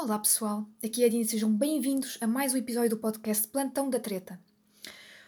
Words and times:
Olá 0.00 0.16
pessoal, 0.16 0.64
aqui 0.80 1.02
é 1.02 1.06
a 1.06 1.08
Dina, 1.08 1.24
sejam 1.24 1.52
bem-vindos 1.52 2.18
a 2.20 2.26
mais 2.28 2.54
um 2.54 2.56
episódio 2.56 2.90
do 2.90 2.98
podcast 2.98 3.48
Plantão 3.48 3.90
da 3.90 3.98
Treta. 3.98 4.40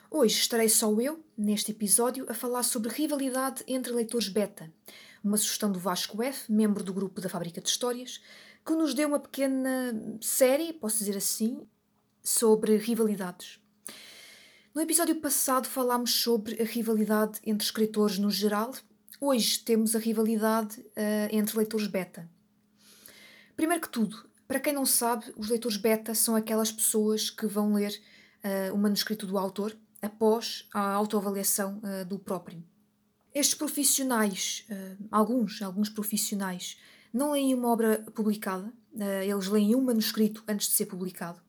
Hoje 0.08 0.38
estarei 0.38 0.68
só 0.68 0.88
eu, 1.00 1.24
neste 1.36 1.72
episódio, 1.72 2.24
a 2.28 2.34
falar 2.34 2.62
sobre 2.62 2.88
rivalidade 2.88 3.64
entre 3.66 3.92
leitores 3.92 4.28
beta, 4.28 4.72
uma 5.24 5.36
sugestão 5.36 5.72
do 5.72 5.80
Vasco 5.80 6.22
F, 6.22 6.52
membro 6.52 6.84
do 6.84 6.94
grupo 6.94 7.20
da 7.20 7.28
Fábrica 7.28 7.60
de 7.60 7.68
Histórias, 7.68 8.20
que 8.64 8.72
nos 8.74 8.94
deu 8.94 9.08
uma 9.08 9.18
pequena 9.18 9.92
série, 10.20 10.72
posso 10.72 10.98
dizer 10.98 11.16
assim, 11.16 11.66
sobre 12.22 12.76
rivalidades. 12.76 13.58
No 14.72 14.80
episódio 14.80 15.16
passado 15.16 15.66
falámos 15.66 16.14
sobre 16.14 16.62
a 16.62 16.64
rivalidade 16.64 17.40
entre 17.44 17.64
escritores 17.64 18.18
no 18.18 18.30
geral, 18.30 18.72
hoje 19.20 19.58
temos 19.58 19.96
a 19.96 19.98
rivalidade 19.98 20.78
uh, 20.80 21.28
entre 21.32 21.56
leitores 21.56 21.88
beta. 21.88 22.30
Primeiro 23.56 23.82
que 23.82 23.90
tudo, 23.90 24.29
para 24.50 24.58
quem 24.58 24.72
não 24.72 24.84
sabe, 24.84 25.32
os 25.36 25.48
leitores 25.48 25.76
beta 25.76 26.12
são 26.12 26.34
aquelas 26.34 26.72
pessoas 26.72 27.30
que 27.30 27.46
vão 27.46 27.72
ler 27.72 27.96
uh, 28.42 28.74
o 28.74 28.76
manuscrito 28.76 29.24
do 29.24 29.38
autor 29.38 29.76
após 30.02 30.68
a 30.74 30.90
autoavaliação 30.90 31.80
uh, 31.84 32.04
do 32.04 32.18
próprio. 32.18 32.60
Estes 33.32 33.54
profissionais, 33.54 34.66
uh, 34.68 35.06
alguns, 35.08 35.62
alguns 35.62 35.88
profissionais, 35.88 36.76
não 37.12 37.30
leem 37.30 37.54
uma 37.54 37.68
obra 37.68 38.04
publicada, 38.12 38.72
eles 39.24 39.46
leem 39.46 39.76
um 39.76 39.82
manuscrito 39.82 40.42
antes 40.48 40.66
de 40.66 40.74
ser 40.74 40.86
publicado. 40.86 41.40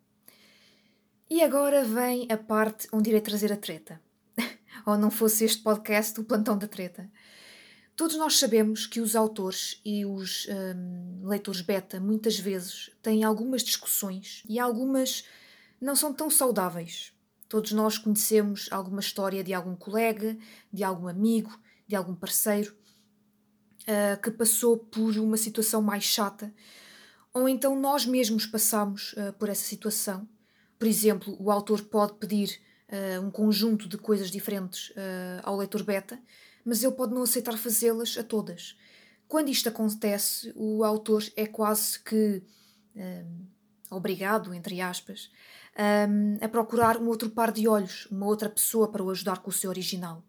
E 1.27 1.41
agora 1.41 1.83
vem 1.83 2.27
a 2.31 2.37
parte 2.37 2.87
onde 2.93 3.09
irei 3.09 3.21
trazer 3.21 3.51
a 3.51 3.57
treta. 3.57 3.99
Ou 4.85 4.95
não 4.95 5.09
fosse 5.09 5.43
este 5.43 5.63
podcast 5.63 6.19
o 6.19 6.23
plantão 6.23 6.55
da 6.55 6.67
treta. 6.67 7.09
Todos 7.95 8.15
nós 8.15 8.39
sabemos 8.39 8.87
que 8.87 8.99
os 8.99 9.15
autores 9.15 9.79
e 9.85 10.05
os 10.05 10.47
um, 10.47 11.27
leitores 11.27 11.61
beta 11.61 11.99
muitas 11.99 12.39
vezes 12.39 12.89
têm 13.01 13.23
algumas 13.23 13.63
discussões 13.63 14.43
e 14.47 14.59
algumas 14.59 15.25
não 15.79 15.95
são 15.95 16.13
tão 16.13 16.29
saudáveis. 16.29 17.13
Todos 17.49 17.73
nós 17.73 17.97
conhecemos 17.97 18.69
alguma 18.71 19.01
história 19.01 19.43
de 19.43 19.53
algum 19.53 19.75
colega, 19.75 20.37
de 20.71 20.83
algum 20.83 21.07
amigo, 21.07 21.59
de 21.85 21.95
algum 21.95 22.15
parceiro 22.15 22.73
uh, 23.81 24.21
que 24.21 24.31
passou 24.31 24.77
por 24.77 25.17
uma 25.17 25.35
situação 25.35 25.81
mais 25.81 26.03
chata, 26.03 26.53
ou 27.33 27.49
então 27.49 27.77
nós 27.77 28.05
mesmos 28.05 28.45
passamos 28.45 29.13
uh, 29.13 29.33
por 29.33 29.49
essa 29.49 29.63
situação. 29.63 30.27
Por 30.79 30.87
exemplo, 30.87 31.35
o 31.39 31.51
autor 31.51 31.81
pode 31.81 32.13
pedir 32.13 32.59
uh, 32.87 33.21
um 33.21 33.29
conjunto 33.29 33.89
de 33.89 33.97
coisas 33.97 34.31
diferentes 34.31 34.93
ao 35.43 35.57
leitor 35.57 35.83
beta 35.83 36.17
mas 36.65 36.83
ele 36.83 36.93
pode 36.93 37.13
não 37.13 37.23
aceitar 37.23 37.57
fazê-las 37.57 38.17
a 38.17 38.23
todas. 38.23 38.77
Quando 39.27 39.49
isto 39.49 39.69
acontece, 39.69 40.51
o 40.55 40.83
autor 40.83 41.23
é 41.35 41.45
quase 41.45 41.99
que 41.99 42.43
um, 42.95 43.45
obrigado, 43.89 44.53
entre 44.53 44.81
aspas, 44.81 45.31
um, 46.09 46.43
a 46.43 46.49
procurar 46.49 46.97
um 46.97 47.07
outro 47.07 47.29
par 47.29 47.51
de 47.51 47.67
olhos, 47.67 48.07
uma 48.11 48.25
outra 48.25 48.49
pessoa 48.49 48.89
para 48.89 49.03
o 49.03 49.09
ajudar 49.09 49.39
com 49.39 49.49
o 49.49 49.53
seu 49.53 49.69
original. 49.69 50.23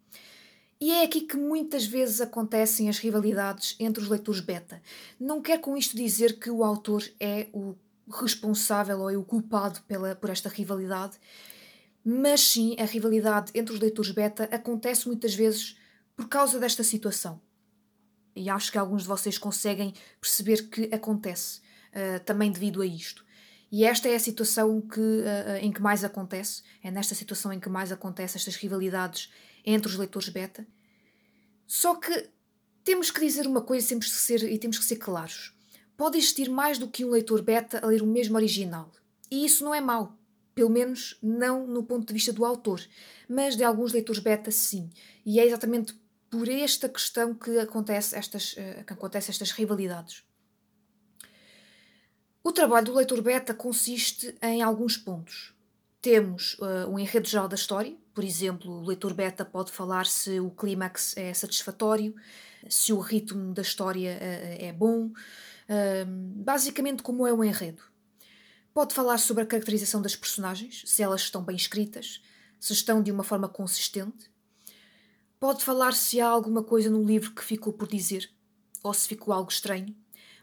E 0.81 0.91
é 0.91 1.05
aqui 1.05 1.21
que 1.21 1.37
muitas 1.37 1.87
vezes 1.87 2.21
acontecem 2.21 2.89
as 2.89 2.99
rivalidades 2.99 3.77
entre 3.79 4.03
os 4.03 4.09
leitores 4.09 4.41
beta. 4.41 4.83
Não 5.19 5.41
quer 5.41 5.61
com 5.61 5.77
isto 5.77 5.97
dizer 5.97 6.41
que 6.41 6.51
o 6.51 6.65
autor 6.65 7.05
é 7.21 7.49
o 7.53 7.77
responsável 8.11 8.99
ou 9.01 9.11
é 9.11 9.17
o 9.17 9.23
culpado 9.23 9.81
pela, 9.87 10.17
por 10.17 10.29
esta 10.29 10.49
rivalidade, 10.49 11.17
mas 12.05 12.41
sim 12.41 12.75
a 12.81 12.85
rivalidade 12.85 13.53
entre 13.55 13.73
os 13.73 13.81
leitores 13.81 14.11
beta 14.11 14.49
acontece 14.51 15.07
muitas 15.07 15.35
vezes 15.35 15.77
por 16.17 16.29
causa 16.29 16.59
desta 16.59 16.83
situação. 16.83 17.41
E 18.35 18.49
acho 18.49 18.73
que 18.73 18.79
alguns 18.79 19.03
de 19.03 19.09
vocês 19.09 19.39
conseguem 19.39 19.95
perceber 20.21 20.69
que 20.69 20.85
acontece 20.95 21.61
uh, 21.61 22.21
também 22.25 22.51
devido 22.51 22.81
a 22.81 22.87
isto. 22.87 23.25
E 23.71 23.85
esta 23.85 24.09
é 24.09 24.15
a 24.15 24.21
situação 24.21 24.81
que, 24.81 25.01
uh, 25.01 25.57
em 25.61 25.73
que 25.73 25.81
mais 25.81 26.05
acontece, 26.05 26.63
é 26.83 26.91
nesta 26.91 27.15
situação 27.15 27.53
em 27.53 27.61
que 27.61 27.69
mais 27.69 27.93
acontece 27.93 28.37
estas 28.37 28.57
rivalidades 28.57 29.31
entre 29.65 29.91
os 29.91 29.97
leitores 29.97 30.29
beta. 30.29 30.67
Só 31.67 31.95
que 31.95 32.31
temos 32.85 33.11
que 33.11 33.21
dizer 33.21 33.47
uma 33.47 33.63
coisa 33.63 33.99
que 33.99 34.09
ser, 34.09 34.43
e 34.43 34.59
temos 34.59 34.79
que 34.79 34.85
ser 34.85 34.97
claros. 34.97 35.55
Pode 35.97 36.19
existir 36.19 36.51
mais 36.51 36.79
do 36.79 36.89
que 36.89 37.05
um 37.05 37.11
leitor 37.11 37.43
beta 37.43 37.81
a 37.83 37.87
ler 37.87 38.03
o 38.03 38.07
mesmo 38.07 38.37
original. 38.37 38.91
E 39.31 39.45
isso 39.45 39.65
não 39.65 39.75
é 39.75 39.81
mau. 39.81 40.19
Pelo 40.55 40.69
menos 40.69 41.17
não 41.23 41.67
no 41.67 41.83
ponto 41.83 42.09
de 42.09 42.13
vista 42.13 42.33
do 42.33 42.45
autor. 42.45 42.83
Mas 43.29 43.57
de 43.57 43.65
alguns 43.65 43.93
leitores 43.93 44.21
beta, 44.21 44.51
sim. 44.51 44.91
E 45.25 45.39
é 45.39 45.47
exatamente 45.47 45.95
por 46.33 46.49
esta 46.49 46.89
questão 46.89 47.35
que 47.35 47.59
acontece 47.59 48.17
estas, 48.17 48.55
uh, 48.55 48.83
que 48.87 48.95
acontece 48.95 49.31
estas 49.31 49.51
rivalidades. 49.51 50.25
O 52.43 52.51
trabalho 52.51 52.87
do 52.87 52.95
leitor 52.95 53.21
beta 53.21 53.53
consiste 53.53 54.35
em 54.41 54.63
alguns 54.63 54.97
pontos. 54.97 55.55
Temos 56.01 56.55
uh, 56.55 56.89
um 56.89 56.99
enredo 56.99 57.29
geral 57.29 57.49
da 57.49 57.55
história, 57.55 57.95
por 58.15 58.25
exemplo, 58.25 58.73
o 58.73 58.87
leitor 58.87 59.13
beta 59.13 59.45
pode 59.45 59.73
falar 59.73 60.07
se 60.07 60.41
o 60.41 60.51
clímax 60.51 61.15
é 61.19 61.35
satisfatório, 61.35 62.15
se 62.67 62.95
o 62.95 62.99
ritmo 62.99 63.53
da 63.53 63.61
história 63.61 64.17
uh, 64.17 64.65
é 64.65 64.73
bom, 64.73 65.13
basicamente 66.37 67.03
como 67.03 67.27
é 67.27 67.33
o 67.33 67.43
enredo. 67.43 67.83
Pode 68.75 68.95
falar 68.95 69.19
sobre 69.19 69.43
a 69.43 69.47
caracterização 69.47 70.03
das 70.03 70.17
personagens, 70.17 70.83
se 70.87 71.03
elas 71.03 71.23
estão 71.23 71.43
bem 71.43 71.57
escritas, 71.57 72.23
se 72.61 72.73
estão 72.75 73.03
de 73.03 73.11
uma 73.11 73.23
forma 73.23 73.49
consistente, 73.49 74.32
Pode 75.43 75.65
falar 75.65 75.93
se 75.93 76.21
há 76.21 76.29
alguma 76.29 76.63
coisa 76.63 76.89
no 76.89 77.03
livro 77.03 77.35
que 77.35 77.43
ficou 77.43 77.73
por 77.73 77.89
dizer, 77.89 78.31
ou 78.81 78.95
se 78.95 79.09
ficou 79.09 79.35
algo 79.35 79.51
estranho. 79.51 79.93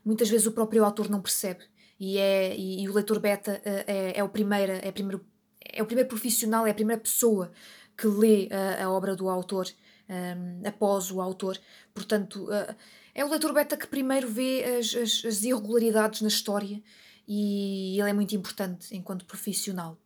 Muitas 0.03 0.29
vezes 0.29 0.45
o 0.45 0.51
próprio 0.51 0.83
autor 0.83 1.09
não 1.09 1.21
percebe 1.21 1.63
e, 1.97 2.17
é, 2.17 2.53
e, 2.53 2.83
e 2.83 2.89
o 2.89 2.93
leitor 2.93 3.17
beta 3.17 3.61
é, 3.63 3.85
é, 3.87 4.19
é, 4.19 4.23
o 4.25 4.27
primeiro, 4.27 4.73
é, 4.73 4.91
primeiro, 4.91 5.25
é 5.63 5.81
o 5.81 5.85
primeiro 5.85 6.09
profissional, 6.09 6.67
é 6.67 6.71
a 6.71 6.73
primeira 6.73 7.01
pessoa 7.01 7.49
que 7.97 8.07
lê 8.07 8.49
a, 8.51 8.83
a 8.83 8.91
obra 8.91 9.15
do 9.15 9.29
autor 9.29 9.69
um, 10.09 10.67
após 10.67 11.09
o 11.09 11.21
autor. 11.21 11.57
Portanto, 11.93 12.49
uh, 12.49 12.75
é 13.15 13.23
o 13.23 13.29
leitor 13.29 13.53
beta 13.53 13.77
que 13.77 13.87
primeiro 13.87 14.27
vê 14.27 14.65
as, 14.65 14.93
as, 14.93 15.23
as 15.25 15.43
irregularidades 15.43 16.19
na 16.19 16.27
história 16.27 16.83
e 17.25 17.97
ele 17.97 18.09
é 18.09 18.13
muito 18.13 18.35
importante 18.35 18.93
enquanto 18.93 19.23
profissional. 19.23 19.97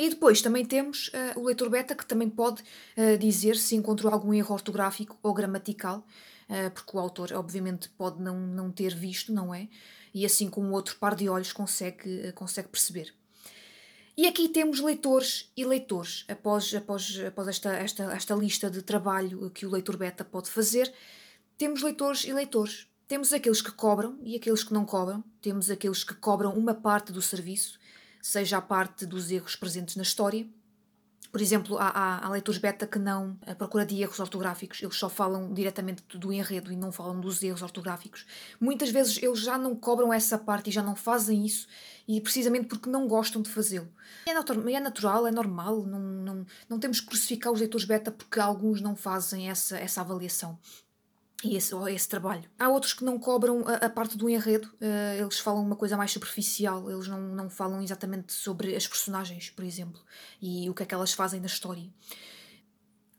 E 0.00 0.08
depois 0.08 0.40
também 0.40 0.64
temos 0.64 1.08
uh, 1.08 1.38
o 1.38 1.44
leitor 1.44 1.68
beta 1.68 1.94
que 1.94 2.06
também 2.06 2.26
pode 2.26 2.62
uh, 2.96 3.18
dizer 3.18 3.54
se 3.54 3.76
encontrou 3.76 4.10
algum 4.10 4.32
erro 4.32 4.54
ortográfico 4.54 5.18
ou 5.22 5.34
gramatical, 5.34 5.98
uh, 6.48 6.70
porque 6.70 6.96
o 6.96 6.98
autor, 6.98 7.34
obviamente, 7.34 7.90
pode 7.90 8.18
não, 8.18 8.40
não 8.40 8.72
ter 8.72 8.94
visto, 8.94 9.30
não 9.30 9.54
é? 9.54 9.68
E 10.14 10.24
assim 10.24 10.48
com 10.48 10.70
outro 10.70 10.96
par 10.96 11.14
de 11.14 11.28
olhos 11.28 11.52
consegue, 11.52 12.32
consegue 12.32 12.68
perceber. 12.68 13.12
E 14.16 14.26
aqui 14.26 14.48
temos 14.48 14.80
leitores 14.80 15.52
e 15.54 15.66
leitores. 15.66 16.24
Após, 16.28 16.74
após, 16.74 17.20
após 17.20 17.48
esta, 17.48 17.70
esta, 17.74 18.04
esta 18.04 18.34
lista 18.34 18.70
de 18.70 18.80
trabalho 18.80 19.50
que 19.50 19.66
o 19.66 19.70
leitor 19.70 19.98
beta 19.98 20.24
pode 20.24 20.48
fazer, 20.48 20.90
temos 21.58 21.82
leitores 21.82 22.24
e 22.24 22.32
leitores. 22.32 22.86
Temos 23.06 23.34
aqueles 23.34 23.60
que 23.60 23.70
cobram 23.70 24.18
e 24.22 24.34
aqueles 24.34 24.64
que 24.64 24.72
não 24.72 24.86
cobram. 24.86 25.22
Temos 25.42 25.70
aqueles 25.70 26.02
que 26.02 26.14
cobram 26.14 26.54
uma 26.54 26.72
parte 26.72 27.12
do 27.12 27.20
serviço 27.20 27.78
seja 28.20 28.58
a 28.58 28.62
parte 28.62 29.06
dos 29.06 29.30
erros 29.30 29.56
presentes 29.56 29.96
na 29.96 30.02
história. 30.02 30.46
Por 31.32 31.40
exemplo, 31.40 31.78
há, 31.78 31.88
há, 31.88 32.26
há 32.26 32.28
leitores 32.28 32.58
beta 32.58 32.88
que 32.88 32.98
não 32.98 33.38
a 33.46 33.54
procura 33.54 33.86
de 33.86 34.00
erros 34.02 34.18
ortográficos, 34.18 34.82
eles 34.82 34.96
só 34.96 35.08
falam 35.08 35.54
diretamente 35.54 36.02
do 36.18 36.32
enredo 36.32 36.72
e 36.72 36.76
não 36.76 36.90
falam 36.90 37.20
dos 37.20 37.40
erros 37.42 37.62
ortográficos. 37.62 38.26
Muitas 38.60 38.90
vezes 38.90 39.22
eles 39.22 39.38
já 39.38 39.56
não 39.56 39.76
cobram 39.76 40.12
essa 40.12 40.36
parte 40.36 40.70
e 40.70 40.72
já 40.72 40.82
não 40.82 40.96
fazem 40.96 41.46
isso, 41.46 41.68
e 42.08 42.20
precisamente 42.20 42.66
porque 42.66 42.90
não 42.90 43.06
gostam 43.06 43.40
de 43.42 43.48
fazê-lo. 43.48 43.88
É, 44.26 44.32
é 44.32 44.80
natural, 44.80 45.24
é 45.24 45.30
normal, 45.30 45.86
não, 45.86 46.00
não, 46.00 46.46
não 46.68 46.78
temos 46.80 47.00
que 47.00 47.06
crucificar 47.06 47.52
os 47.52 47.60
leitores 47.60 47.86
beta 47.86 48.10
porque 48.10 48.40
alguns 48.40 48.80
não 48.80 48.96
fazem 48.96 49.48
essa, 49.48 49.78
essa 49.78 50.00
avaliação 50.00 50.58
esse, 51.44 51.74
esse 51.90 52.08
trabalho. 52.08 52.44
Há 52.58 52.68
outros 52.68 52.92
que 52.92 53.04
não 53.04 53.18
cobram 53.18 53.66
a, 53.66 53.86
a 53.86 53.90
parte 53.90 54.16
do 54.16 54.28
enredo, 54.28 54.68
uh, 54.80 55.20
eles 55.20 55.38
falam 55.38 55.62
uma 55.62 55.76
coisa 55.76 55.96
mais 55.96 56.10
superficial, 56.10 56.90
eles 56.90 57.08
não, 57.08 57.20
não 57.20 57.50
falam 57.50 57.82
exatamente 57.82 58.32
sobre 58.32 58.74
as 58.74 58.86
personagens, 58.86 59.50
por 59.50 59.64
exemplo, 59.64 60.00
e 60.40 60.68
o 60.68 60.74
que 60.74 60.82
é 60.82 60.86
que 60.86 60.94
elas 60.94 61.12
fazem 61.12 61.40
na 61.40 61.46
história. 61.46 61.88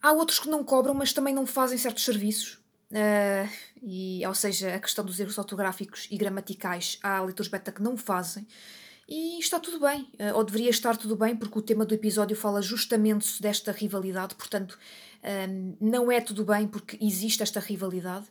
Há 0.02 0.12
outros 0.14 0.40
que 0.40 0.50
não 0.50 0.64
cobram, 0.64 0.94
mas 0.94 1.14
também 1.14 1.34
não 1.34 1.46
fazem 1.46 1.78
certos 1.78 2.04
serviços. 2.04 2.60
Uh, 2.92 3.50
e, 3.82 4.26
ou 4.28 4.34
seja, 4.34 4.76
a 4.76 4.80
questão 4.80 5.06
dos 5.06 5.20
erros 5.20 5.38
ortográficos 5.38 6.08
e 6.12 6.18
gramaticais, 6.18 7.00
há 7.02 7.22
leitores 7.22 7.50
beta 7.50 7.72
que 7.72 7.82
não 7.82 7.96
fazem. 7.96 8.46
E 9.14 9.38
está 9.40 9.60
tudo 9.60 9.78
bem, 9.78 10.04
uh, 10.22 10.38
ou 10.38 10.44
deveria 10.46 10.70
estar 10.70 10.96
tudo 10.96 11.18
bem, 11.18 11.36
porque 11.36 11.60
o 11.60 11.62
tema 11.62 11.86
do 11.86 11.94
episódio 11.94 12.34
fala 12.34 12.62
justamente 12.62 13.42
desta 13.42 13.74
rivalidade, 13.74 14.36
portanto, 14.36 14.80
um, 15.50 15.76
não 15.82 16.10
é 16.10 16.22
tudo 16.22 16.46
bem 16.46 16.66
porque 16.66 16.98
existe 17.02 17.44
esta 17.44 17.60
rivalidade. 17.60 18.26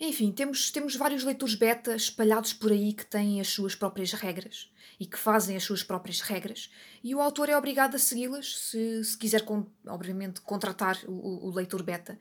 Enfim, 0.00 0.32
temos, 0.32 0.72
temos 0.72 0.96
vários 0.96 1.22
leitores 1.22 1.54
beta 1.54 1.94
espalhados 1.94 2.52
por 2.52 2.72
aí 2.72 2.92
que 2.92 3.06
têm 3.06 3.40
as 3.40 3.46
suas 3.46 3.76
próprias 3.76 4.12
regras 4.12 4.68
e 4.98 5.06
que 5.06 5.16
fazem 5.16 5.56
as 5.56 5.62
suas 5.62 5.84
próprias 5.84 6.20
regras, 6.20 6.68
e 7.00 7.14
o 7.14 7.20
autor 7.20 7.48
é 7.48 7.56
obrigado 7.56 7.94
a 7.94 7.98
segui-las 7.98 8.58
se, 8.58 9.04
se 9.04 9.16
quiser, 9.16 9.44
obviamente, 9.86 10.40
contratar 10.40 10.98
o, 11.06 11.46
o 11.46 11.54
leitor 11.54 11.84
beta. 11.84 12.18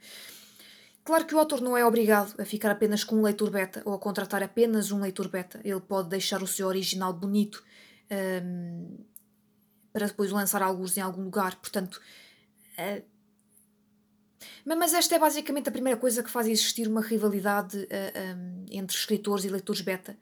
Claro 1.09 1.25
que 1.25 1.33
o 1.33 1.39
autor 1.39 1.59
não 1.59 1.75
é 1.75 1.83
obrigado 1.83 2.39
a 2.39 2.45
ficar 2.45 2.69
apenas 2.69 3.03
com 3.03 3.15
um 3.15 3.23
leitor 3.23 3.49
beta 3.49 3.81
ou 3.83 3.95
a 3.95 3.97
contratar 3.97 4.43
apenas 4.43 4.91
um 4.91 5.01
leitor 5.01 5.27
beta. 5.27 5.59
Ele 5.63 5.79
pode 5.79 6.07
deixar 6.07 6.43
o 6.43 6.45
seu 6.45 6.67
original 6.67 7.11
bonito 7.11 7.63
um, 8.43 8.95
para 9.91 10.05
depois 10.05 10.29
lançar 10.29 10.61
alguns 10.61 10.95
em 10.97 11.01
algum 11.01 11.23
lugar. 11.23 11.55
Portanto, 11.55 11.99
uh, 12.77 13.03
mas 14.63 14.93
esta 14.93 15.15
é 15.15 15.19
basicamente 15.19 15.67
a 15.67 15.71
primeira 15.71 15.99
coisa 15.99 16.21
que 16.21 16.29
faz 16.29 16.45
existir 16.45 16.87
uma 16.87 17.01
rivalidade 17.01 17.75
uh, 17.79 17.87
um, 18.37 18.65
entre 18.69 18.95
escritores 18.95 19.43
e 19.45 19.49
leitores 19.49 19.81
beta. 19.81 20.15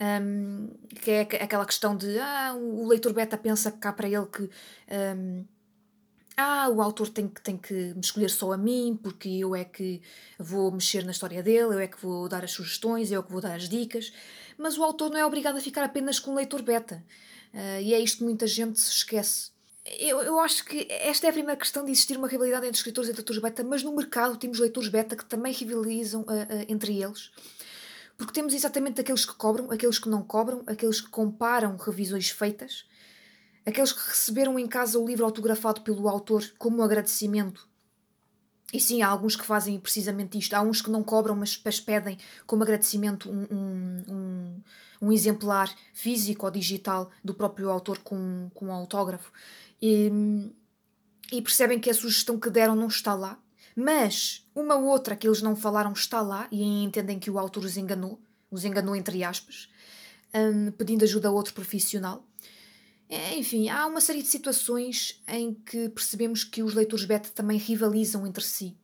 Um, 0.00 0.70
que 1.02 1.10
é 1.10 1.20
aquela 1.22 1.66
questão 1.66 1.96
de 1.96 2.20
ah, 2.20 2.54
o 2.54 2.86
leitor 2.86 3.12
beta 3.12 3.36
pensa 3.36 3.72
cá 3.72 3.92
para 3.92 4.08
ele 4.08 4.26
que 4.26 4.48
um, 5.18 5.44
ah, 6.40 6.68
o 6.68 6.80
autor 6.80 7.08
tem 7.08 7.28
que, 7.28 7.40
tem 7.40 7.56
que 7.56 7.74
me 7.74 8.00
escolher 8.00 8.30
só 8.30 8.52
a 8.52 8.56
mim, 8.56 8.98
porque 9.00 9.28
eu 9.28 9.54
é 9.54 9.64
que 9.64 10.00
vou 10.38 10.70
mexer 10.72 11.04
na 11.04 11.12
história 11.12 11.42
dele, 11.42 11.74
eu 11.74 11.78
é 11.78 11.86
que 11.86 12.00
vou 12.00 12.28
dar 12.28 12.42
as 12.42 12.52
sugestões, 12.52 13.12
eu 13.12 13.20
é 13.20 13.22
que 13.22 13.30
vou 13.30 13.40
dar 13.40 13.54
as 13.54 13.68
dicas. 13.68 14.12
Mas 14.58 14.76
o 14.76 14.82
autor 14.82 15.10
não 15.10 15.18
é 15.18 15.24
obrigado 15.24 15.56
a 15.56 15.60
ficar 15.60 15.84
apenas 15.84 16.18
com 16.18 16.32
o 16.32 16.34
leitor 16.34 16.62
beta. 16.62 17.04
Uh, 17.52 17.80
e 17.82 17.94
é 17.94 18.00
isto 18.00 18.18
que 18.18 18.24
muita 18.24 18.46
gente 18.46 18.78
se 18.78 18.90
esquece. 18.90 19.50
Eu, 19.98 20.20
eu 20.20 20.38
acho 20.38 20.64
que 20.64 20.86
esta 20.90 21.26
é 21.26 21.30
a 21.30 21.32
primeira 21.32 21.58
questão 21.58 21.84
de 21.84 21.90
existir 21.90 22.16
uma 22.16 22.28
rivalidade 22.28 22.66
entre 22.66 22.76
escritores 22.76 23.08
e 23.10 23.12
leitores 23.12 23.40
beta, 23.40 23.64
mas 23.64 23.82
no 23.82 23.94
mercado 23.94 24.36
temos 24.36 24.58
leitores 24.58 24.88
beta 24.88 25.16
que 25.16 25.24
também 25.24 25.52
rivalizam 25.52 26.22
uh, 26.22 26.24
uh, 26.24 26.66
entre 26.68 27.02
eles. 27.02 27.30
Porque 28.16 28.34
temos 28.34 28.52
exatamente 28.52 29.00
aqueles 29.00 29.24
que 29.24 29.34
cobram, 29.34 29.70
aqueles 29.70 29.98
que 29.98 30.08
não 30.08 30.22
cobram, 30.22 30.62
aqueles 30.66 31.00
que 31.00 31.08
comparam 31.08 31.76
revisões 31.76 32.28
feitas, 32.28 32.84
aqueles 33.64 33.92
que 33.92 34.08
receberam 34.08 34.58
em 34.58 34.66
casa 34.66 34.98
o 34.98 35.06
livro 35.06 35.24
autografado 35.24 35.80
pelo 35.82 36.08
autor 36.08 36.44
como 36.58 36.82
agradecimento. 36.82 37.68
E 38.72 38.80
sim, 38.80 39.02
há 39.02 39.08
alguns 39.08 39.34
que 39.34 39.44
fazem 39.44 39.78
precisamente 39.80 40.38
isto. 40.38 40.54
Há 40.54 40.62
uns 40.62 40.80
que 40.80 40.90
não 40.90 41.02
cobram, 41.02 41.34
mas 41.34 41.56
pedem 41.80 42.16
como 42.46 42.62
agradecimento 42.62 43.28
um, 43.28 44.04
um, 44.08 44.62
um, 45.02 45.12
exemplar 45.12 45.74
físico 45.92 46.46
ou 46.46 46.52
digital 46.52 47.10
do 47.22 47.34
próprio 47.34 47.68
autor 47.70 47.98
com, 47.98 48.48
com 48.54 48.66
um 48.66 48.72
autógrafo. 48.72 49.32
E, 49.82 50.10
e 51.32 51.42
percebem 51.42 51.80
que 51.80 51.90
a 51.90 51.94
sugestão 51.94 52.38
que 52.38 52.48
deram 52.48 52.76
não 52.76 52.86
está 52.86 53.14
lá, 53.14 53.38
mas 53.74 54.46
uma 54.54 54.76
outra 54.76 55.16
que 55.16 55.26
eles 55.26 55.42
não 55.42 55.56
falaram 55.56 55.92
está 55.92 56.20
lá 56.20 56.46
e 56.50 56.62
entendem 56.84 57.18
que 57.18 57.30
o 57.30 57.38
autor 57.38 57.64
os 57.64 57.76
enganou, 57.76 58.20
os 58.50 58.64
enganou 58.64 58.94
entre 58.94 59.24
aspas, 59.24 59.68
um, 60.34 60.70
pedindo 60.72 61.04
ajuda 61.04 61.28
a 61.28 61.32
outro 61.32 61.54
profissional. 61.54 62.24
É, 63.10 63.36
enfim, 63.36 63.68
há 63.68 63.86
uma 63.86 64.00
série 64.00 64.22
de 64.22 64.28
situações 64.28 65.20
em 65.26 65.52
que 65.52 65.88
percebemos 65.88 66.44
que 66.44 66.62
os 66.62 66.74
leitores 66.74 67.04
beta 67.04 67.28
também 67.34 67.58
rivalizam 67.58 68.24
entre 68.24 68.44
si. 68.44 68.78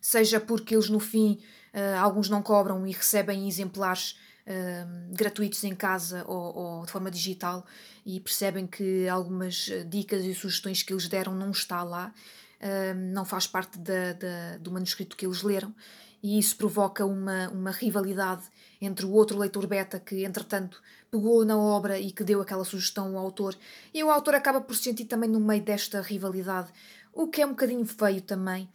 Seja 0.00 0.40
porque 0.40 0.74
eles, 0.74 0.88
no 0.88 0.98
fim, 0.98 1.38
uh, 1.74 1.98
alguns 2.00 2.30
não 2.30 2.42
cobram 2.42 2.86
e 2.86 2.92
recebem 2.92 3.46
exemplares 3.46 4.18
uh, 4.46 5.14
gratuitos 5.14 5.62
em 5.64 5.74
casa 5.74 6.24
ou, 6.26 6.56
ou, 6.56 6.86
de 6.86 6.90
forma 6.90 7.10
digital 7.10 7.66
e 8.06 8.18
percebem 8.20 8.66
que 8.66 9.06
algumas 9.06 9.68
dicas 9.86 10.24
e 10.24 10.34
sugestões 10.34 10.82
que 10.82 10.90
eles 10.90 11.06
deram 11.06 11.34
não 11.34 11.50
está 11.50 11.82
lá, 11.82 12.14
uh, 12.62 12.94
não 13.12 13.26
faz 13.26 13.46
parte 13.46 13.78
da, 13.78 14.14
da, 14.14 14.56
do 14.56 14.72
manuscrito 14.72 15.14
que 15.14 15.26
eles 15.26 15.42
leram 15.42 15.74
e 16.22 16.38
isso 16.38 16.56
provoca 16.56 17.04
uma, 17.04 17.48
uma 17.48 17.70
rivalidade 17.70 18.42
entre 18.80 19.06
o 19.06 19.12
outro 19.12 19.38
leitor 19.38 19.66
beta 19.66 19.98
que, 19.98 20.24
entretanto, 20.24 20.82
pegou 21.10 21.44
na 21.44 21.56
obra 21.56 21.98
e 21.98 22.12
que 22.12 22.24
deu 22.24 22.40
aquela 22.40 22.64
sugestão 22.64 23.16
ao 23.16 23.24
autor, 23.24 23.56
e 23.92 24.02
o 24.02 24.10
autor 24.10 24.34
acaba 24.34 24.60
por 24.60 24.74
se 24.74 24.84
sentir 24.84 25.06
também 25.06 25.28
no 25.28 25.40
meio 25.40 25.62
desta 25.62 26.00
rivalidade, 26.00 26.70
o 27.12 27.28
que 27.28 27.42
é 27.42 27.46
um 27.46 27.50
bocadinho 27.50 27.84
feio 27.86 28.20
também. 28.22 28.68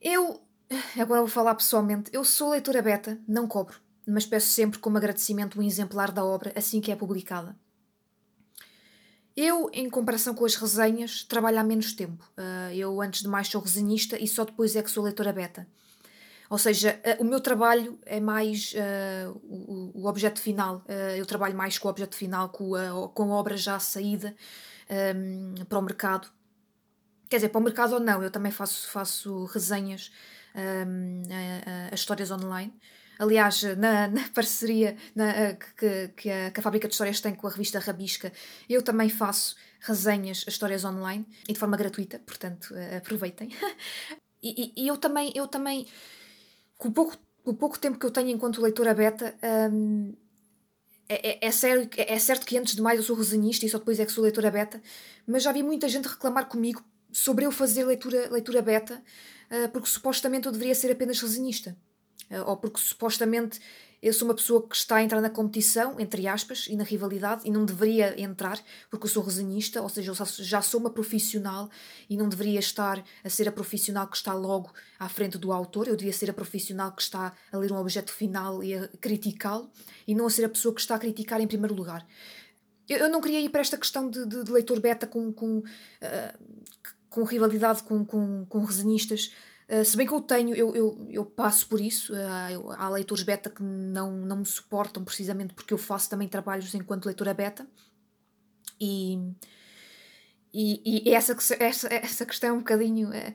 Eu, 0.00 0.40
agora 0.98 1.20
vou 1.20 1.28
falar 1.28 1.54
pessoalmente, 1.54 2.10
eu 2.12 2.24
sou 2.24 2.50
leitora 2.50 2.82
beta, 2.82 3.18
não 3.26 3.46
cobro 3.46 3.86
mas 4.06 4.24
peço 4.24 4.48
sempre 4.48 4.78
como 4.78 4.96
agradecimento 4.96 5.58
um 5.58 5.62
exemplar 5.62 6.12
da 6.12 6.24
obra 6.24 6.52
assim 6.54 6.80
que 6.80 6.92
é 6.92 6.96
publicada. 6.96 7.56
Eu, 9.36 9.68
em 9.72 9.90
comparação 9.90 10.34
com 10.34 10.46
as 10.46 10.54
resenhas, 10.54 11.22
trabalho 11.24 11.58
há 11.58 11.64
menos 11.64 11.92
tempo. 11.92 12.24
Uh, 12.38 12.72
eu, 12.72 13.02
antes 13.02 13.20
de 13.20 13.28
mais, 13.28 13.48
sou 13.48 13.60
resenhista 13.60 14.18
e 14.18 14.26
só 14.26 14.44
depois 14.44 14.74
é 14.76 14.82
que 14.82 14.90
sou 14.90 15.04
leitora 15.04 15.30
beta. 15.30 15.68
Ou 16.48 16.58
seja, 16.58 17.00
uh, 17.04 17.22
o 17.22 17.24
meu 17.24 17.40
trabalho 17.40 17.98
é 18.04 18.20
mais 18.20 18.72
uh, 18.74 19.30
o, 19.44 20.02
o, 20.02 20.06
objeto 20.06 20.40
final. 20.40 20.84
eu 21.16 21.26
trabalho 21.26 21.56
mais 21.56 21.78
com 21.78 21.88
o 21.88 21.90
objeto 21.90 22.16
final, 22.16 22.48
com 22.48 22.74
a, 22.74 23.08
com 23.08 23.32
a 23.32 23.36
obra 23.36 23.56
já 23.56 23.78
saída 23.78 24.34
um, 24.90 25.64
para 25.64 25.78
o 25.78 25.82
mercado. 25.82 26.28
Quer 27.28 27.36
dizer, 27.36 27.48
para 27.48 27.60
o 27.60 27.64
mercado 27.64 27.94
ou 27.94 28.00
não, 28.00 28.22
eu 28.22 28.30
também 28.30 28.52
faço, 28.52 28.88
faço 28.88 29.44
resenhas 29.46 30.12
um, 30.54 31.22
a, 31.30 31.88
a, 31.88 31.92
a 31.92 31.94
histórias 31.94 32.30
online. 32.30 32.72
Aliás, 33.18 33.62
na, 33.62 34.08
na 34.08 34.28
parceria 34.34 34.96
na, 35.14 35.54
que, 35.54 36.08
que, 36.16 36.30
a, 36.30 36.50
que 36.50 36.60
a 36.60 36.62
Fábrica 36.62 36.86
de 36.86 36.94
Histórias 36.94 37.20
tem 37.20 37.34
com 37.34 37.46
a 37.46 37.50
revista 37.50 37.78
Rabisca, 37.78 38.32
eu 38.68 38.82
também 38.82 39.08
faço 39.08 39.56
resenhas 39.80 40.44
a 40.46 40.50
histórias 40.50 40.84
online 40.84 41.26
e 41.48 41.52
de 41.52 41.58
forma 41.58 41.76
gratuita, 41.76 42.18
portanto, 42.18 42.74
uh, 42.74 42.96
aproveitem. 42.98 43.50
e, 44.42 44.72
e, 44.76 44.88
eu 44.88 44.96
também, 44.96 45.32
eu 45.34 45.46
também, 45.46 45.86
com 46.76 46.88
o 46.88 46.92
pouco, 46.92 47.16
o 47.44 47.54
pouco 47.54 47.78
tempo 47.78 47.98
que 47.98 48.06
eu 48.06 48.10
tenho 48.10 48.30
enquanto 48.30 48.60
leitora 48.60 48.94
beta, 48.94 49.34
um, 49.72 50.14
é, 51.08 51.30
é, 51.30 51.46
é, 51.46 51.50
sério, 51.50 51.88
é, 51.96 52.18
certo 52.18 52.44
que 52.44 52.58
antes 52.58 52.74
de 52.74 52.82
mais 52.82 52.98
eu 52.98 53.04
sou 53.04 53.16
resenhista 53.16 53.64
e 53.64 53.68
só 53.68 53.78
depois 53.78 54.00
é 54.00 54.04
que 54.04 54.12
sou 54.12 54.22
leitora 54.22 54.50
beta, 54.50 54.82
mas 55.26 55.42
já 55.42 55.52
vi 55.52 55.62
muita 55.62 55.88
gente 55.88 56.08
reclamar 56.08 56.48
comigo 56.48 56.82
sobre 57.12 57.46
eu 57.46 57.52
fazer 57.52 57.84
leitura, 57.84 58.28
leitura 58.30 58.60
beta, 58.60 59.02
uh, 59.50 59.68
porque 59.70 59.88
supostamente 59.88 60.46
eu 60.46 60.52
deveria 60.52 60.74
ser 60.74 60.90
apenas 60.90 61.20
resenhista. 61.20 61.76
Eh, 62.28 62.40
ou 62.42 62.56
porque 62.56 62.80
supostamente 62.80 63.60
eu 64.02 64.12
sou 64.12 64.28
uma 64.28 64.34
pessoa 64.34 64.66
que 64.66 64.76
está 64.76 64.96
a 64.96 65.02
entrar 65.02 65.20
na 65.20 65.30
competição, 65.30 65.98
entre 65.98 66.26
aspas, 66.28 66.66
e 66.68 66.76
na 66.76 66.84
rivalidade, 66.84 67.42
e 67.44 67.50
não 67.50 67.64
deveria 67.64 68.20
entrar, 68.20 68.60
porque 68.90 69.06
eu 69.06 69.10
sou 69.10 69.22
resenhista, 69.22 69.80
ou 69.82 69.88
seja, 69.88 70.12
eu 70.12 70.44
já 70.44 70.62
sou 70.62 70.80
uma 70.80 70.90
profissional 70.90 71.70
e 72.08 72.16
não 72.16 72.28
deveria 72.28 72.58
estar 72.58 73.02
a 73.24 73.28
ser 73.28 73.48
a 73.48 73.52
profissional 73.52 74.06
que 74.06 74.16
está 74.16 74.34
logo 74.34 74.72
à 74.98 75.08
frente 75.08 75.38
do 75.38 75.52
autor, 75.52 75.88
eu 75.88 75.96
devia 75.96 76.12
ser 76.12 76.30
a 76.30 76.34
profissional 76.34 76.92
que 76.92 77.02
está 77.02 77.32
a 77.50 77.56
ler 77.56 77.72
um 77.72 77.76
objeto 77.76 78.12
final 78.12 78.62
e 78.62 78.74
a 78.74 78.88
criticá-lo, 79.00 79.70
e 80.06 80.14
não 80.14 80.26
a 80.26 80.30
ser 80.30 80.44
a 80.44 80.48
pessoa 80.48 80.74
que 80.74 80.80
está 80.80 80.94
a 80.94 80.98
criticar 80.98 81.40
em 81.40 81.46
primeiro 81.46 81.74
lugar. 81.74 82.06
Eu, 82.88 82.98
eu 82.98 83.08
não 83.08 83.20
queria 83.20 83.40
ir 83.40 83.48
para 83.48 83.60
esta 83.60 83.76
questão 83.76 84.08
de, 84.08 84.24
de, 84.26 84.44
de 84.44 84.52
leitor 84.52 84.78
beta 84.80 85.06
com, 85.06 85.32
com, 85.32 85.58
uh, 85.58 85.64
com 87.10 87.24
rivalidade 87.24 87.82
com, 87.82 88.04
com, 88.04 88.46
com 88.46 88.64
resenhistas, 88.64 89.32
Uh, 89.68 89.84
se 89.84 89.96
bem 89.96 90.06
que 90.06 90.14
eu 90.14 90.20
tenho, 90.20 90.54
eu, 90.54 90.74
eu, 90.76 91.06
eu 91.10 91.24
passo 91.24 91.66
por 91.68 91.80
isso. 91.80 92.12
Uh, 92.12 92.50
eu, 92.52 92.70
há 92.70 92.88
leitores 92.88 93.24
beta 93.24 93.50
que 93.50 93.62
não, 93.62 94.12
não 94.12 94.36
me 94.38 94.46
suportam 94.46 95.04
precisamente 95.04 95.54
porque 95.54 95.74
eu 95.74 95.78
faço 95.78 96.08
também 96.08 96.28
trabalhos 96.28 96.72
enquanto 96.74 97.06
leitora 97.06 97.34
beta. 97.34 97.66
E, 98.80 99.18
e, 100.54 101.08
e 101.08 101.12
essa, 101.12 101.36
essa, 101.58 101.92
essa 101.92 102.24
questão 102.24 102.50
é 102.50 102.52
um 102.52 102.58
bocadinho. 102.58 103.08
Uh, 103.08 103.34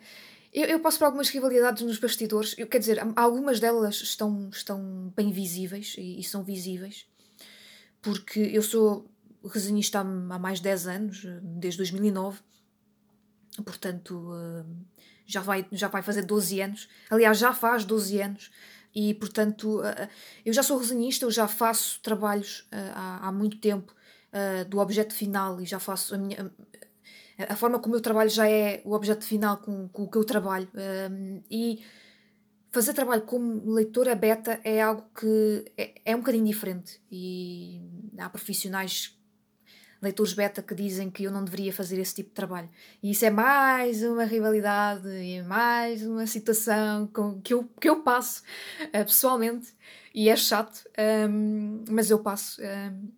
eu, 0.54 0.68
eu 0.68 0.80
passo 0.80 1.00
por 1.00 1.06
algumas 1.06 1.28
rivalidades 1.30 1.84
nos 1.84 2.00
bastidores. 2.00 2.56
Eu, 2.58 2.68
quer 2.68 2.80
dizer, 2.80 3.00
algumas 3.18 3.60
delas 3.60 3.96
estão, 4.02 4.50
estão 4.50 5.14
bem 5.16 5.32
visíveis 5.34 5.96
e, 5.98 6.20
e 6.20 6.24
são 6.24 6.44
visíveis. 6.44 7.06
Porque 8.02 8.40
eu 8.40 8.62
sou 8.62 9.06
resenhista 9.44 10.00
há, 10.00 10.02
há 10.02 10.40
mais 10.40 10.60
de 10.60 10.64
10 10.64 10.88
anos, 10.88 11.26
desde 11.42 11.78
2009. 11.78 12.40
Portanto 13.66 14.32
já 15.32 15.42
vai, 15.42 15.66
já 15.72 15.88
vai 15.88 16.02
fazer 16.02 16.24
12 16.24 16.62
anos. 16.62 16.90
Aliás, 17.10 17.38
já 17.38 17.54
faz 17.54 17.86
12 17.86 18.22
anos. 18.22 18.52
E, 18.94 19.14
portanto, 19.14 19.82
eh, 19.84 20.04
eh, 20.04 20.10
eu 20.46 20.54
já 20.54 20.62
sou 20.62 20.78
resenhista, 20.78 21.26
eu 21.26 21.32
já 21.32 21.48
faço 21.48 22.00
trabalhos 22.02 22.68
eh, 22.72 22.92
há, 22.94 23.28
há 23.28 23.32
muito 23.32 23.58
tempo 23.58 23.94
do 24.70 24.80
objeto 24.80 25.14
final 25.14 25.60
e 25.60 25.66
já 25.66 25.78
faço 25.78 26.16
a 26.16 26.18
minha. 26.18 26.50
A 27.50 27.56
forma 27.58 27.80
como 27.80 27.98
eu 27.98 28.00
trabalho 28.00 28.30
já 28.30 28.50
é 28.50 28.82
o 28.86 28.94
objeto 28.94 29.26
final 29.26 29.58
com, 29.58 29.90
com 29.90 30.04
o 30.04 30.10
que 30.10 30.18
eu 30.18 30.24
trabalho. 30.24 30.70
E 31.50 31.84
fazer 32.70 32.94
trabalho 32.94 33.24
como 33.24 33.70
leitora 33.74 34.16
beta 34.16 34.62
é 34.64 34.82
algo 34.82 35.04
que 35.20 35.66
é, 35.78 35.96
é 36.06 36.16
um 36.16 36.20
bocadinho 36.20 36.46
diferente. 36.46 37.02
E 37.12 37.82
há 38.18 38.30
profissionais 38.30 39.21
leitores 40.02 40.34
beta 40.34 40.62
que 40.62 40.74
dizem 40.74 41.10
que 41.10 41.24
eu 41.24 41.32
não 41.32 41.44
deveria 41.44 41.72
fazer 41.72 42.00
esse 42.00 42.16
tipo 42.16 42.30
de 42.30 42.36
trabalho. 42.36 42.70
E 43.04 43.12
isso 43.12 43.24
é 43.24 43.30
mais 43.30 44.02
uma 44.04 44.24
rivalidade 44.24 45.08
e 45.08 45.42
mais 45.44 46.06
uma 46.06 46.26
situação 46.26 47.08
com, 47.08 47.40
que, 47.42 47.54
eu, 47.54 47.70
que 47.80 47.88
eu 47.88 48.02
passo 48.02 48.42
uh, 48.86 49.06
pessoalmente. 49.06 49.74
E 50.14 50.28
é 50.28 50.36
chato, 50.36 50.84
um, 51.30 51.84
mas 51.90 52.10
eu 52.10 52.20
passo. 52.20 52.62
Um, 52.62 53.12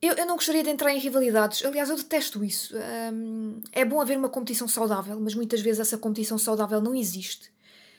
eu, 0.00 0.14
eu 0.14 0.26
não 0.26 0.36
gostaria 0.36 0.62
de 0.62 0.70
entrar 0.70 0.94
em 0.94 0.98
rivalidades, 0.98 1.64
aliás, 1.64 1.90
eu 1.90 1.96
detesto 1.96 2.44
isso. 2.44 2.74
Um, 3.12 3.60
é 3.72 3.84
bom 3.84 4.00
haver 4.00 4.16
uma 4.16 4.28
competição 4.28 4.68
saudável, 4.68 5.18
mas 5.20 5.34
muitas 5.34 5.60
vezes 5.60 5.80
essa 5.80 5.98
competição 5.98 6.38
saudável 6.38 6.80
não 6.80 6.94
existe. 6.94 7.50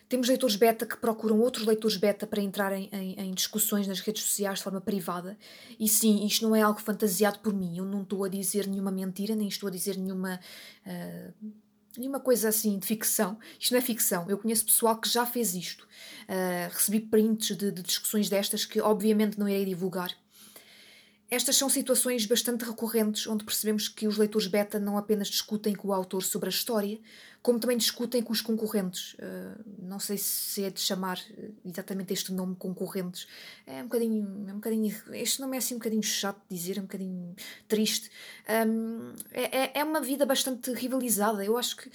Temos 0.09 0.27
leitores 0.27 0.55
beta 0.55 0.87
que 0.87 0.97
procuram 0.97 1.39
outros 1.39 1.67
leitores 1.67 1.95
beta 1.95 2.25
para 2.25 2.41
entrarem 2.41 2.89
em, 2.91 3.13
em, 3.13 3.31
discussões 3.31 3.87
nas 3.87 3.99
redes 3.99 4.23
sociais 4.23 4.57
de 4.57 4.63
forma 4.63 4.81
privada. 4.81 5.37
E 5.79 5.87
sim, 5.87 6.25
isto 6.25 6.47
não 6.47 6.55
é 6.55 6.63
algo 6.63 6.81
fantasiado 6.81 7.37
por 7.39 7.53
mim. 7.53 7.77
Eu 7.77 7.85
não 7.85 8.01
estou 8.01 8.23
a 8.23 8.27
dizer 8.27 8.65
nenhuma 8.65 8.89
mentira, 8.89 9.35
nem 9.35 9.47
estou 9.47 9.67
a 9.67 9.71
dizer 9.71 9.95
nenhuma. 9.97 10.39
Uh, 10.83 11.51
nenhuma 11.95 12.19
coisa 12.19 12.49
assim 12.49 12.79
de 12.79 12.87
ficção. 12.87 13.37
Isto 13.59 13.71
não 13.71 13.77
é 13.77 13.81
ficção. 13.81 14.27
Eu 14.27 14.39
conheço 14.39 14.65
pessoal 14.65 14.99
que 14.99 15.07
já 15.07 15.27
fez 15.27 15.53
isto. 15.53 15.83
Uh, 16.23 16.73
recebi 16.73 17.01
prints 17.01 17.55
de, 17.55 17.71
de, 17.71 17.83
discussões 17.83 18.27
destas 18.27 18.65
que, 18.65 18.81
obviamente, 18.81 19.37
não 19.37 19.47
irei 19.47 19.63
divulgar. 19.63 20.11
Estas 21.31 21.57
são 21.57 21.69
situações 21.69 22.25
bastante 22.25 22.65
recorrentes 22.65 23.27
onde 23.27 23.43
percebemos 23.43 23.87
que 23.87 24.07
os 24.07 24.17
leitores 24.17 24.47
beta 24.47 24.79
não 24.79 24.97
apenas 24.97 25.27
discutem 25.27 25.75
com 25.75 25.89
o 25.89 25.93
autor 25.93 26.23
sobre 26.23 26.47
a 26.47 26.49
história, 26.49 26.99
como 27.43 27.59
também 27.59 27.77
discutem 27.77 28.23
com 28.23 28.33
os 28.33 28.41
concorrentes. 28.41 29.13
Uh, 29.13 29.63
não 29.77 29.99
sei 29.99 30.17
se 30.17 30.63
é 30.63 30.71
de 30.71 30.79
chamar 30.79 31.19
exatamente 31.63 32.13
este 32.13 32.33
nome 32.33 32.55
concorrentes. 32.55 33.27
É 33.67 33.79
um 33.81 33.83
bocadinho. 33.83 34.45
É 34.47 34.51
um 34.51 34.55
bocadinho 34.55 34.95
este 35.13 35.39
nome 35.39 35.55
é 35.55 35.59
assim 35.59 35.75
um 35.75 35.77
bocadinho 35.77 36.01
chato 36.01 36.41
de 36.49 36.55
dizer, 36.55 36.77
é 36.77 36.79
um 36.79 36.85
bocadinho 36.85 37.35
triste. 37.67 38.09
Um, 38.67 39.13
é, 39.31 39.79
é 39.79 39.83
uma 39.83 40.01
vida 40.01 40.25
bastante 40.25 40.73
rivalizada. 40.73 41.45
Eu 41.45 41.57
acho 41.57 41.77
que. 41.77 41.91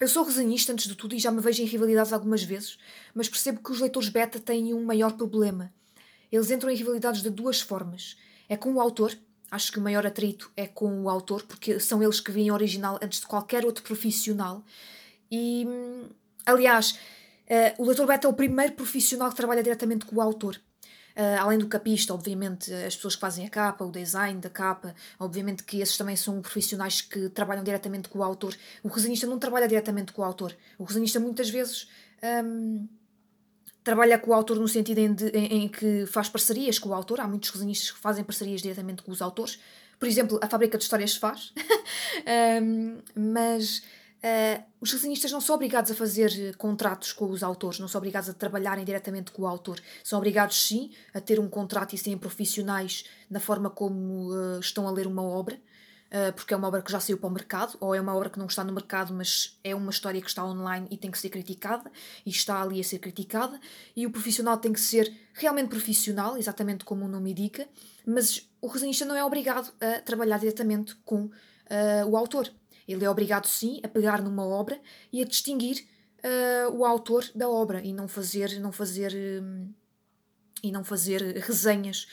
Eu 0.00 0.06
sou 0.06 0.24
resenhista 0.24 0.72
antes 0.72 0.86
de 0.86 0.94
tudo 0.94 1.14
e 1.14 1.18
já 1.18 1.30
me 1.30 1.40
vejo 1.40 1.60
em 1.60 1.66
rivalidades 1.66 2.12
algumas 2.12 2.42
vezes, 2.42 2.78
mas 3.12 3.28
percebo 3.28 3.60
que 3.60 3.72
os 3.72 3.80
leitores 3.80 4.08
beta 4.08 4.38
têm 4.38 4.72
um 4.72 4.84
maior 4.84 5.16
problema. 5.16 5.72
Eles 6.30 6.50
entram 6.50 6.70
em 6.70 6.76
rivalidades 6.76 7.22
de 7.22 7.30
duas 7.30 7.60
formas. 7.60 8.16
É 8.48 8.56
com 8.56 8.72
o 8.72 8.80
autor, 8.80 9.16
acho 9.50 9.72
que 9.72 9.78
o 9.78 9.82
maior 9.82 10.06
atrito 10.06 10.50
é 10.56 10.66
com 10.66 11.02
o 11.02 11.08
autor, 11.08 11.42
porque 11.42 11.80
são 11.80 12.02
eles 12.02 12.20
que 12.20 12.30
veem 12.30 12.50
original 12.50 12.98
antes 13.02 13.20
de 13.20 13.26
qualquer 13.26 13.64
outro 13.64 13.82
profissional. 13.82 14.64
E, 15.30 15.66
aliás, 16.46 16.92
uh, 17.48 17.82
o 17.82 17.86
leitor 17.86 18.06
beta 18.06 18.26
é 18.26 18.30
o 18.30 18.34
primeiro 18.34 18.72
profissional 18.74 19.30
que 19.30 19.36
trabalha 19.36 19.62
diretamente 19.62 20.06
com 20.06 20.16
o 20.16 20.20
autor. 20.20 20.60
Uh, 21.16 21.40
além 21.40 21.58
do 21.58 21.66
capista, 21.66 22.14
obviamente, 22.14 22.72
as 22.72 22.94
pessoas 22.94 23.16
que 23.16 23.20
fazem 23.20 23.44
a 23.44 23.50
capa, 23.50 23.84
o 23.84 23.90
design 23.90 24.40
da 24.40 24.48
capa, 24.48 24.94
obviamente 25.18 25.64
que 25.64 25.80
esses 25.80 25.96
também 25.96 26.14
são 26.14 26.40
profissionais 26.40 27.00
que 27.00 27.28
trabalham 27.30 27.64
diretamente 27.64 28.08
com 28.08 28.20
o 28.20 28.22
autor. 28.22 28.54
O 28.84 28.88
resenhista 28.88 29.26
não 29.26 29.38
trabalha 29.38 29.66
diretamente 29.66 30.12
com 30.12 30.22
o 30.22 30.24
autor. 30.24 30.54
O 30.78 30.84
resenhista 30.84 31.18
muitas 31.18 31.50
vezes 31.50 31.88
um, 32.44 32.86
trabalha 33.88 34.18
com 34.18 34.32
o 34.32 34.34
autor 34.34 34.58
no 34.58 34.68
sentido 34.68 34.98
em, 34.98 35.14
de, 35.14 35.28
em, 35.28 35.64
em, 35.64 35.68
que 35.68 36.04
faz 36.04 36.28
parcerias 36.28 36.78
com 36.78 36.90
o 36.90 36.94
autor. 36.94 37.20
Há 37.20 37.26
muitos 37.26 37.48
resenhistas 37.48 37.90
que 37.90 37.98
fazem 37.98 38.22
parcerias 38.22 38.60
diretamente 38.60 39.02
com 39.02 39.10
os 39.10 39.22
autores. 39.22 39.58
Por 39.98 40.06
exemplo, 40.06 40.38
a 40.42 40.46
Fábrica 40.46 40.76
de 40.76 40.84
Histórias 40.84 41.16
faz. 41.16 41.54
um, 42.62 42.98
mas 43.14 43.82
Uh, 44.18 44.60
os 44.80 44.92
resenhistas 44.92 45.30
não 45.30 45.40
são 45.40 45.54
obrigados 45.54 45.92
a 45.92 45.94
fazer 45.94 46.56
contratos 46.56 47.12
com 47.12 47.30
os 47.30 47.40
autores, 47.40 47.78
não 47.78 47.86
são 47.86 48.00
obrigados 48.00 48.28
a 48.28 48.34
trabalharem 48.34 48.84
diretamente 48.84 49.30
com 49.30 49.42
o 49.42 49.46
autor. 49.46 49.80
São 50.02 50.18
obrigados, 50.18 50.60
sim, 50.66 50.90
a 51.14 51.20
ter 51.20 51.38
um 51.38 51.48
contrato 51.48 51.94
e 51.94 51.98
serem 51.98 52.18
profissionais 52.18 53.04
na 53.30 53.38
forma 53.38 53.70
como 53.70 54.32
uh, 54.32 54.58
estão 54.58 54.88
a 54.88 54.90
ler 54.90 55.06
uma 55.06 55.22
obra, 55.22 55.56
porque 56.36 56.54
é 56.54 56.56
uma 56.56 56.68
obra 56.68 56.80
que 56.80 56.90
já 56.90 56.98
saiu 57.00 57.18
para 57.18 57.28
o 57.28 57.30
mercado, 57.30 57.76
ou 57.80 57.94
é 57.94 58.00
uma 58.00 58.14
obra 58.14 58.30
que 58.30 58.38
não 58.38 58.46
está 58.46 58.64
no 58.64 58.72
mercado, 58.72 59.12
mas 59.12 59.58
é 59.62 59.74
uma 59.74 59.90
história 59.90 60.20
que 60.20 60.28
está 60.28 60.44
online 60.44 60.86
e 60.90 60.96
tem 60.96 61.10
que 61.10 61.18
ser 61.18 61.28
criticada, 61.28 61.90
e 62.24 62.30
está 62.30 62.62
ali 62.62 62.80
a 62.80 62.84
ser 62.84 62.98
criticada. 62.98 63.60
E 63.94 64.06
o 64.06 64.10
profissional 64.10 64.56
tem 64.56 64.72
que 64.72 64.80
ser 64.80 65.12
realmente 65.34 65.68
profissional, 65.68 66.36
exatamente 66.36 66.84
como 66.84 67.04
o 67.04 67.08
nome 67.08 67.32
indica, 67.32 67.68
mas 68.06 68.48
o 68.60 68.66
resenhista 68.68 69.04
não 69.04 69.14
é 69.14 69.24
obrigado 69.24 69.72
a 69.80 70.00
trabalhar 70.00 70.38
diretamente 70.38 70.94
com 71.04 71.30
o 72.06 72.16
autor. 72.16 72.50
Ele 72.86 73.04
é 73.04 73.10
obrigado, 73.10 73.46
sim, 73.46 73.80
a 73.84 73.88
pegar 73.88 74.22
numa 74.22 74.46
obra 74.46 74.80
e 75.12 75.20
a 75.20 75.26
distinguir 75.26 75.86
uh, 76.24 76.72
o 76.74 76.86
autor 76.86 77.24
da 77.34 77.48
obra 77.48 77.82
e 77.82 77.92
não 77.92 78.08
fazer, 78.08 78.58
não 78.60 78.72
fazer, 78.72 79.14
um, 79.42 79.70
e 80.62 80.72
não 80.72 80.82
fazer 80.82 81.20
resenhas. 81.36 82.08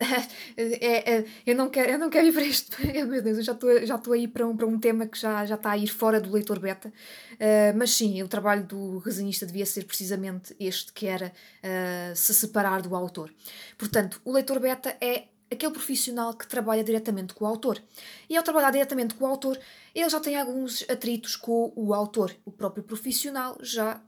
é, 0.56 1.12
é, 1.12 1.24
eu, 1.46 1.54
não 1.54 1.68
quero, 1.68 1.92
eu 1.92 1.98
não 1.98 2.08
quero 2.08 2.26
ir 2.26 2.32
para 2.32 2.42
este. 2.42 2.86
Meu 3.04 3.22
Deus, 3.22 3.38
eu 3.38 3.42
já 3.42 3.52
estou 3.52 3.86
já 3.86 3.96
estou 3.96 4.12
a 4.14 4.18
ir 4.18 4.28
para 4.28 4.46
um, 4.46 4.56
para 4.56 4.66
um 4.66 4.78
tema 4.78 5.06
que 5.06 5.18
já, 5.18 5.44
já 5.44 5.56
está 5.56 5.72
a 5.72 5.78
ir 5.78 5.88
fora 5.88 6.20
do 6.20 6.32
leitor 6.32 6.58
beta. 6.58 6.88
Uh, 6.88 7.76
mas 7.76 7.90
sim, 7.92 8.22
o 8.22 8.28
trabalho 8.28 8.64
do 8.64 8.98
resenhista 8.98 9.44
devia 9.44 9.66
ser 9.66 9.84
precisamente 9.84 10.56
este, 10.58 10.92
que 10.92 11.06
era 11.06 11.32
uh, 11.62 12.16
se 12.16 12.34
separar 12.34 12.80
do 12.80 12.96
autor. 12.96 13.32
Portanto, 13.76 14.20
o 14.24 14.32
leitor 14.32 14.58
beta 14.58 14.96
é 15.00 15.24
aquele 15.50 15.72
profissional 15.72 16.32
que 16.32 16.46
trabalha 16.46 16.82
diretamente 16.82 17.34
com 17.34 17.44
o 17.44 17.48
autor. 17.48 17.82
E 18.28 18.36
ao 18.36 18.42
trabalhar 18.42 18.70
diretamente 18.70 19.14
com 19.14 19.24
o 19.24 19.28
autor, 19.28 19.58
ele 19.94 20.08
já 20.08 20.20
tem 20.20 20.36
alguns 20.36 20.88
atritos 20.88 21.36
com 21.36 21.72
o 21.76 21.92
autor. 21.92 22.34
O 22.44 22.50
próprio 22.50 22.84
profissional 22.84 23.58
já 23.60 24.00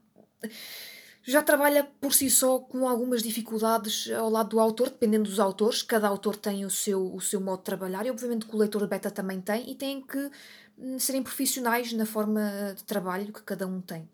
já 1.25 1.43
trabalha 1.43 1.85
por 2.01 2.13
si 2.13 2.29
só 2.29 2.59
com 2.59 2.89
algumas 2.89 3.23
dificuldades 3.23 4.11
ao 4.11 4.29
lado 4.29 4.51
do 4.51 4.61
autor, 4.61 4.91
dependendo 4.91 5.29
dos 5.29 5.39
autores. 5.39 5.83
Cada 5.83 6.09
autor 6.09 6.37
tem 6.37 6.65
o 6.65 6.71
seu, 6.71 7.15
o 7.15 7.21
seu 7.21 7.41
modo 7.41 7.59
de 7.59 7.65
trabalhar 7.65 8.05
e, 8.05 8.11
obviamente, 8.11 8.47
que 8.47 8.55
o 8.55 8.59
leitor 8.59 8.87
beta 8.89 9.11
também 9.11 9.41
tem, 9.41 9.71
e 9.71 9.75
têm 9.75 10.01
que 10.01 10.31
hum, 10.77 10.99
serem 10.99 11.23
profissionais 11.23 11.93
na 11.93 12.05
forma 12.05 12.75
de 12.77 12.83
trabalho 12.85 13.33
que 13.33 13.43
cada 13.43 13.67
um 13.67 13.81
tem. 13.81 14.09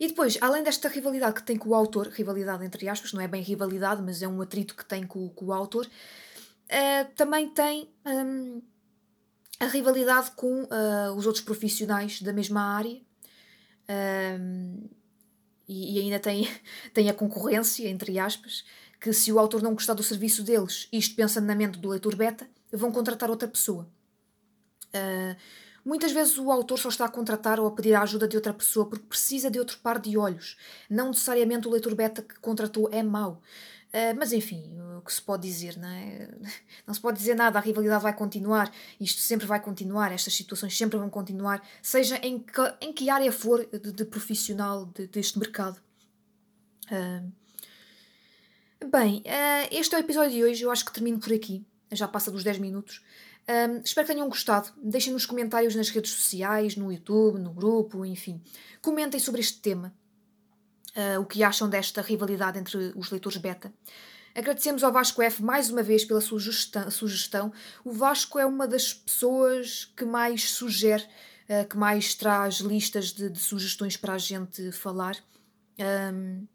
E 0.00 0.08
depois, 0.08 0.38
além 0.40 0.62
desta 0.62 0.88
rivalidade 0.88 1.34
que 1.34 1.42
tem 1.42 1.56
com 1.56 1.68
o 1.68 1.74
autor, 1.74 2.08
rivalidade 2.08 2.64
entre 2.64 2.88
aspas, 2.88 3.12
não 3.12 3.20
é 3.20 3.28
bem 3.28 3.42
rivalidade, 3.42 4.02
mas 4.02 4.22
é 4.22 4.28
um 4.28 4.40
atrito 4.40 4.74
que 4.74 4.84
tem 4.84 5.06
com, 5.06 5.28
com 5.28 5.46
o 5.46 5.52
autor, 5.52 5.86
uh, 5.86 7.14
também 7.14 7.48
tem 7.48 7.88
um, 8.04 8.60
a 9.60 9.66
rivalidade 9.66 10.32
com 10.32 10.64
uh, 10.64 11.14
os 11.14 11.26
outros 11.26 11.44
profissionais 11.44 12.22
da 12.22 12.32
mesma 12.32 12.60
área. 12.60 13.00
Um, 14.40 14.88
e, 15.68 15.98
e, 15.98 16.02
ainda 16.02 16.18
tem, 16.18 16.48
tem 16.92 17.08
a 17.08 17.14
concorrência, 17.14 17.88
entre 17.88 18.18
aspas, 18.18 18.64
que 19.00 19.12
se 19.12 19.32
o 19.32 19.38
autor 19.38 19.62
não 19.62 19.74
gostar 19.74 19.94
do 19.94 20.02
serviço 20.02 20.42
deles, 20.42 20.88
isto 20.92 21.14
pensando 21.14 21.46
na 21.46 21.54
mente 21.54 21.78
do 21.78 21.88
leitor 21.88 22.14
beta, 22.16 22.48
vão 22.72 22.90
contratar 22.90 23.30
outra 23.30 23.48
pessoa. 23.48 23.88
Uh, 24.94 25.36
Muitas 25.84 26.12
vezes 26.12 26.38
o 26.38 26.50
autor 26.50 26.78
só 26.78 26.88
está 26.88 27.04
a 27.04 27.10
contratar 27.10 27.60
ou 27.60 27.66
a 27.66 27.70
pedir 27.70 27.92
a 27.92 28.00
ajuda 28.00 28.26
de 28.26 28.36
outra 28.36 28.54
pessoa 28.54 28.86
porque 28.86 29.04
precisa 29.06 29.50
de 29.50 29.58
outro 29.58 29.78
par 29.82 29.98
de 29.98 30.16
olhos. 30.16 30.56
Não 30.88 31.08
necessariamente 31.08 31.68
o 31.68 31.70
leitor 31.70 31.94
beta 31.94 32.22
que 32.22 32.40
contratou 32.40 32.88
é 32.90 33.02
mau. 33.02 33.42
Uh, 33.94 34.18
mas 34.18 34.32
enfim, 34.32 34.72
o 34.98 35.00
que 35.00 35.12
se 35.12 35.22
pode 35.22 35.46
dizer, 35.46 35.76
não 35.78 35.88
é? 35.88 36.28
Não 36.84 36.92
se 36.92 37.00
pode 37.00 37.16
dizer 37.16 37.36
nada, 37.36 37.60
a 37.60 37.62
rivalidade 37.62 38.02
vai 38.02 38.12
continuar, 38.12 38.72
isto 39.00 39.20
sempre 39.20 39.46
vai 39.46 39.60
continuar, 39.60 40.10
estas 40.10 40.34
situações 40.34 40.76
sempre 40.76 40.98
vão 40.98 41.08
continuar, 41.08 41.62
seja 41.80 42.16
em 42.16 42.40
que, 42.40 42.60
em 42.80 42.92
que 42.92 43.08
área 43.08 43.30
for 43.30 43.64
de, 43.66 43.92
de 43.92 44.04
profissional 44.04 44.86
de, 44.86 45.06
deste 45.06 45.38
mercado. 45.38 45.80
Uh, 46.90 47.32
bem, 48.90 49.18
uh, 49.20 49.68
este 49.70 49.94
é 49.94 49.98
o 49.98 50.00
episódio 50.00 50.32
de 50.32 50.42
hoje, 50.42 50.64
eu 50.64 50.72
acho 50.72 50.84
que 50.84 50.92
termino 50.92 51.20
por 51.20 51.32
aqui, 51.32 51.64
já 51.92 52.08
passa 52.08 52.32
dos 52.32 52.42
10 52.42 52.58
minutos. 52.58 53.00
Um, 53.46 53.82
espero 53.84 54.06
que 54.06 54.14
tenham 54.14 54.28
gostado. 54.28 54.72
Deixem 54.82 55.12
nos 55.12 55.26
comentários 55.26 55.74
nas 55.76 55.90
redes 55.90 56.10
sociais, 56.12 56.76
no 56.76 56.90
YouTube, 56.90 57.38
no 57.38 57.52
grupo, 57.52 58.04
enfim. 58.04 58.42
Comentem 58.80 59.20
sobre 59.20 59.40
este 59.40 59.60
tema. 59.60 59.94
Uh, 60.96 61.20
o 61.20 61.26
que 61.26 61.42
acham 61.42 61.68
desta 61.68 62.00
rivalidade 62.00 62.56
entre 62.56 62.92
os 62.94 63.10
leitores 63.10 63.38
beta. 63.38 63.72
Agradecemos 64.34 64.82
ao 64.82 64.92
Vasco 64.92 65.22
F 65.22 65.42
mais 65.42 65.70
uma 65.70 65.82
vez 65.82 66.04
pela 66.04 66.20
sua 66.20 66.40
sugestão. 66.90 67.52
O 67.84 67.92
Vasco 67.92 68.38
é 68.38 68.46
uma 68.46 68.66
das 68.66 68.92
pessoas 68.92 69.92
que 69.96 70.04
mais 70.04 70.50
sugere, 70.50 71.04
uh, 71.48 71.68
que 71.68 71.76
mais 71.76 72.14
traz 72.14 72.56
listas 72.56 73.12
de, 73.12 73.28
de, 73.28 73.38
sugestões 73.38 73.96
para 73.96 74.14
a 74.14 74.18
gente 74.18 74.72
falar. 74.72 75.16
Um, 76.12 76.46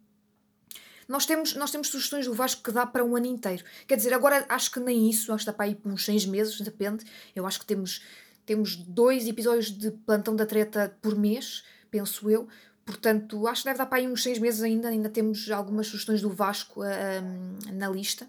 nós 1.10 1.26
temos, 1.26 1.56
nós 1.56 1.72
temos 1.72 1.88
sugestões 1.88 2.26
do 2.26 2.34
Vasco 2.34 2.62
que 2.62 2.72
dá 2.72 2.86
para 2.86 3.04
um 3.04 3.16
ano 3.16 3.26
inteiro. 3.26 3.64
Quer 3.88 3.96
dizer, 3.96 4.14
agora 4.14 4.46
acho 4.48 4.72
que 4.72 4.80
nem 4.80 5.10
isso, 5.10 5.34
acho 5.34 5.44
que 5.44 5.50
está 5.50 5.54
para 5.54 5.66
aí 5.66 5.78
uns 5.84 6.06
seis 6.06 6.26
meses, 6.26 6.62
depende. 6.62 7.04
Eu 7.36 7.48
acho 7.48 7.60
que 7.60 7.66
temos, 7.66 8.04
temos 8.46 8.76
dois 8.76 9.28
episódios 9.28 9.72
de 9.72 9.90
Plantão 9.90 10.36
da 10.36 10.46
Treta 10.46 10.96
por 11.02 11.16
mês, 11.16 11.64
penso 11.90 12.30
eu. 12.30 12.48
Portanto, 12.90 13.48
acho 13.48 13.62
que 13.62 13.70
deve 13.70 13.78
dar 13.78 13.86
para 13.86 14.00
aí 14.00 14.08
uns 14.08 14.24
seis 14.24 14.40
meses 14.40 14.64
ainda. 14.64 14.90
Ainda 14.90 15.10
temos 15.10 15.50
algumas 15.52 15.86
sugestões 15.86 16.22
do 16.22 16.30
Vasco 16.32 16.82
um, 16.84 17.74
na 17.74 17.88
lista. 17.88 18.28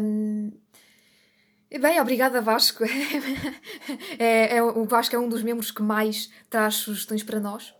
Um, 0.00 0.52
Bem, 1.80 2.00
obrigada 2.00 2.40
Vasco. 2.40 2.84
é, 4.18 4.56
é, 4.56 4.62
o 4.62 4.84
Vasco 4.84 5.16
é 5.16 5.18
um 5.18 5.28
dos 5.28 5.42
membros 5.42 5.70
que 5.70 5.82
mais 5.82 6.30
traz 6.48 6.74
sugestões 6.76 7.22
para 7.22 7.40
nós. 7.40 7.70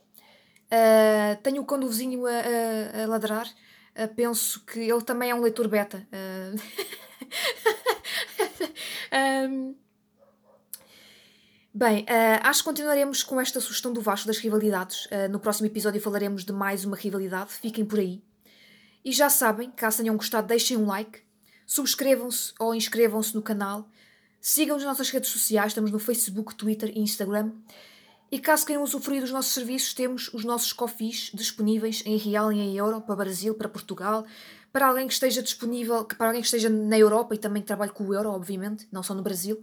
Uh, 0.67 1.41
tenho 1.43 1.63
o 1.63 1.65
conduzinho 1.65 2.27
a, 2.27 2.31
a, 2.31 3.05
a 3.05 3.07
ladrar. 3.07 3.47
Uh, 3.95 4.13
penso 4.15 4.65
que 4.65 4.81
ele 4.81 5.03
também 5.03 5.31
é 5.31 5.35
um 5.35 5.43
leitor 5.43 5.69
beta. 5.69 6.07
Uh... 9.07 9.49
um... 9.49 9.86
Bem, 11.79 12.07
acho 12.43 12.61
que 12.61 12.71
continuaremos 12.71 13.23
com 13.23 13.39
esta 13.39 13.61
sugestão 13.61 13.93
do 13.93 14.01
Vasco 14.01 14.27
das 14.27 14.39
rivalidades. 14.39 15.07
no 15.31 15.39
próximo 15.39 15.67
episódio 15.67 16.01
falaremos 16.01 16.43
de 16.43 16.51
mais 16.51 16.87
uma 16.87 16.97
rivalidade. 16.97 17.53
Fiquem 17.53 17.85
por 17.85 17.99
aí. 17.99 18.23
E 19.05 19.13
já 19.13 19.29
sabem, 19.29 19.71
caso 19.73 19.99
tenham 19.99 20.17
gostado, 20.17 20.47
deixem 20.47 20.75
um 20.79 20.87
like, 20.87 21.21
subscrevam-se 21.67 22.55
ou 22.59 22.75
inscrevam-se 22.75 23.35
no 23.35 23.43
canal, 23.43 23.91
sigam-nos 24.41 24.85
nas 24.85 24.93
nossas 24.93 25.11
redes 25.11 25.29
sociais, 25.29 25.73
estamos 25.73 25.91
no 25.91 25.99
Facebook, 25.99 26.55
Twitter 26.55 26.91
e 26.97 27.01
Instagram. 27.01 27.53
E 28.33 28.39
caso 28.39 28.65
queiram 28.65 28.83
usufruir 28.83 29.21
dos 29.21 29.31
nossos 29.31 29.53
serviços, 29.53 29.93
temos 29.93 30.33
os 30.33 30.47
nossos 30.47 30.73
cofis 30.73 31.31
disponíveis 31.35 32.03
em 32.07 32.17
real 32.17 32.51
e 32.51 32.59
em 32.59 32.79
euro 32.79 33.03
para 33.03 33.17
Brasil, 33.17 33.55
para 33.55 33.69
Portugal, 33.69 34.25
para 34.73 34.87
alguém 34.87 35.07
que 35.07 35.13
esteja 35.13 35.43
disponível, 35.43 36.07
para 36.07 36.29
alguém 36.29 36.41
que 36.41 36.47
esteja 36.47 36.71
na 36.71 36.99
Europa 36.99 37.35
e 37.35 37.39
também 37.39 37.61
que 37.61 37.67
trabalhe 37.69 37.93
com 37.93 38.05
o 38.05 38.15
euro, 38.15 38.31
obviamente, 38.31 38.89
não 38.91 39.03
só 39.03 39.13
no 39.13 39.23
Brasil. 39.23 39.63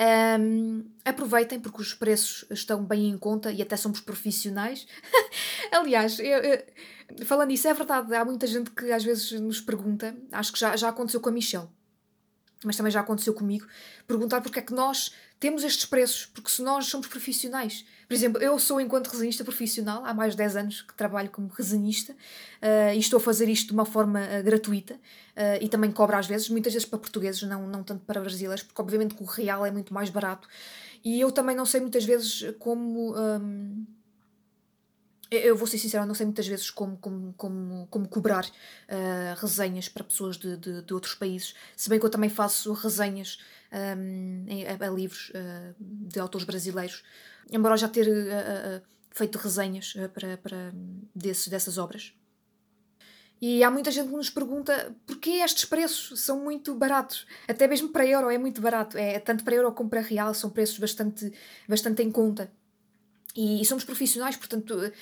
Um, 0.00 0.82
aproveitem 1.04 1.60
porque 1.60 1.82
os 1.82 1.92
preços 1.92 2.46
estão 2.50 2.82
bem 2.82 3.10
em 3.10 3.18
conta 3.18 3.52
e 3.52 3.60
até 3.60 3.76
somos 3.76 4.00
profissionais. 4.00 4.86
Aliás, 5.70 6.18
eu, 6.18 6.38
eu, 6.38 6.64
falando 7.26 7.48
nisso, 7.48 7.68
é 7.68 7.74
verdade, 7.74 8.14
há 8.14 8.24
muita 8.24 8.46
gente 8.46 8.70
que 8.70 8.90
às 8.90 9.04
vezes 9.04 9.32
nos 9.32 9.60
pergunta, 9.60 10.16
acho 10.32 10.52
que 10.54 10.58
já, 10.58 10.74
já 10.74 10.88
aconteceu 10.88 11.20
com 11.20 11.28
a 11.28 11.32
Michelle, 11.32 11.68
mas 12.64 12.76
também 12.76 12.92
já 12.92 13.00
aconteceu 13.00 13.32
comigo, 13.32 13.66
perguntar 14.06 14.40
porque 14.40 14.58
é 14.58 14.62
que 14.62 14.74
nós 14.74 15.12
temos 15.38 15.64
estes 15.64 15.86
preços, 15.86 16.26
porque 16.26 16.50
se 16.50 16.62
nós 16.62 16.86
somos 16.86 17.06
profissionais. 17.06 17.86
Por 18.06 18.12
exemplo, 18.14 18.42
eu 18.42 18.58
sou, 18.58 18.80
enquanto 18.80 19.08
resenista 19.08 19.42
profissional, 19.42 20.04
há 20.04 20.12
mais 20.12 20.32
de 20.32 20.38
10 20.38 20.56
anos 20.56 20.82
que 20.82 20.92
trabalho 20.94 21.30
como 21.30 21.48
resenista 21.48 22.12
uh, 22.12 22.94
e 22.94 22.98
estou 22.98 23.16
a 23.16 23.20
fazer 23.20 23.48
isto 23.48 23.68
de 23.68 23.72
uma 23.72 23.86
forma 23.86 24.20
uh, 24.20 24.42
gratuita 24.44 24.94
uh, 24.94 25.62
e 25.62 25.68
também 25.68 25.90
cobro 25.90 26.16
às 26.16 26.26
vezes, 26.26 26.50
muitas 26.50 26.72
vezes 26.74 26.86
para 26.86 26.98
portugueses, 26.98 27.42
não, 27.44 27.66
não 27.66 27.82
tanto 27.82 28.04
para 28.04 28.20
brasileiros, 28.20 28.62
porque 28.62 28.82
obviamente 28.82 29.16
o 29.18 29.24
real 29.24 29.64
é 29.64 29.70
muito 29.70 29.94
mais 29.94 30.10
barato. 30.10 30.46
E 31.02 31.18
eu 31.18 31.32
também 31.32 31.56
não 31.56 31.64
sei 31.64 31.80
muitas 31.80 32.04
vezes 32.04 32.54
como. 32.58 33.16
Um, 33.16 33.86
eu 35.30 35.56
vou 35.56 35.66
ser 35.66 35.78
sincera, 35.78 36.04
não 36.04 36.14
sei 36.14 36.26
muitas 36.26 36.46
vezes 36.46 36.70
como, 36.70 36.96
como, 36.96 37.32
como, 37.34 37.86
como 37.88 38.08
cobrar 38.08 38.44
uh, 38.44 39.40
resenhas 39.40 39.88
para 39.88 40.02
pessoas 40.02 40.36
de, 40.36 40.56
de, 40.56 40.82
de, 40.82 40.94
outros 40.94 41.14
países, 41.14 41.54
se 41.76 41.88
bem 41.88 42.00
que 42.00 42.06
eu 42.06 42.10
também 42.10 42.28
faço 42.28 42.72
resenhas 42.72 43.38
um, 43.72 44.44
a, 44.66 44.86
a, 44.86 44.90
livros 44.90 45.30
uh, 45.30 45.74
de 45.78 46.18
autores 46.18 46.44
brasileiros, 46.44 47.04
embora 47.50 47.76
já 47.76 47.88
ter 47.88 48.08
uh, 48.08 48.82
feito 49.12 49.38
resenhas 49.38 49.94
para, 50.12 50.36
para 50.36 50.72
desses, 51.14 51.46
dessas 51.46 51.78
obras. 51.78 52.12
E 53.40 53.64
há 53.64 53.70
muita 53.70 53.90
gente 53.90 54.08
que 54.08 54.16
nos 54.16 54.28
pergunta 54.28 54.94
porquê 55.06 55.30
estes 55.30 55.64
preços 55.64 56.20
são 56.20 56.40
muito 56.40 56.74
baratos. 56.74 57.26
Até 57.48 57.66
mesmo 57.66 57.88
para 57.88 58.04
euro 58.04 58.28
é 58.28 58.36
muito 58.36 58.60
barato. 58.60 58.98
É, 58.98 59.18
tanto 59.18 59.44
para 59.44 59.54
euro 59.54 59.72
como 59.72 59.88
para 59.88 60.02
real 60.02 60.34
são 60.34 60.50
preços 60.50 60.78
bastante, 60.78 61.32
bastante 61.66 62.02
em 62.02 62.10
conta. 62.10 62.52
E, 63.34 63.62
e 63.62 63.64
somos 63.64 63.82
profissionais, 63.82 64.36
portanto, 64.36 64.92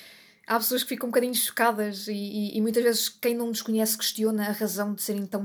há 0.48 0.58
pessoas 0.58 0.82
que 0.82 0.88
ficam 0.88 1.08
um 1.08 1.10
bocadinho 1.10 1.34
chocadas 1.34 2.08
e, 2.08 2.12
e, 2.12 2.56
e, 2.56 2.60
muitas 2.60 2.82
vezes 2.82 3.08
quem 3.10 3.34
não 3.34 3.48
nos 3.48 3.60
conhece 3.60 3.96
questiona 3.98 4.48
a 4.48 4.52
razão 4.52 4.94
de 4.94 5.02
serem 5.02 5.26
tão 5.26 5.44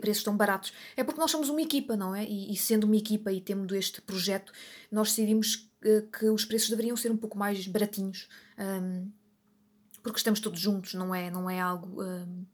preços 0.00 0.22
tão 0.22 0.36
baratos. 0.36 0.72
É 0.94 1.02
porque 1.02 1.18
nós 1.18 1.30
somos 1.30 1.48
uma 1.48 1.62
equipa, 1.62 1.96
não 1.96 2.14
é? 2.14 2.24
E, 2.24 2.52
e 2.52 2.56
sendo 2.56 2.84
uma 2.84 2.96
equipa 2.96 3.32
e 3.32 3.40
tendo 3.40 3.74
este 3.74 4.02
projeto, 4.02 4.52
nós 4.90 5.08
decidimos 5.08 5.68
que, 5.80 6.02
que, 6.02 6.26
os 6.26 6.44
preços 6.44 6.68
deveriam 6.68 6.96
ser 6.96 7.10
um 7.10 7.16
pouco 7.16 7.38
mais 7.38 7.66
baratinhos. 7.66 8.28
Um, 8.58 9.10
porque 10.02 10.18
estamos 10.18 10.40
todos 10.40 10.60
juntos, 10.60 10.94
não 10.94 11.14
é, 11.14 11.30
não 11.30 11.48
é 11.48 11.58
algo 11.58 12.02
um, 12.02 12.44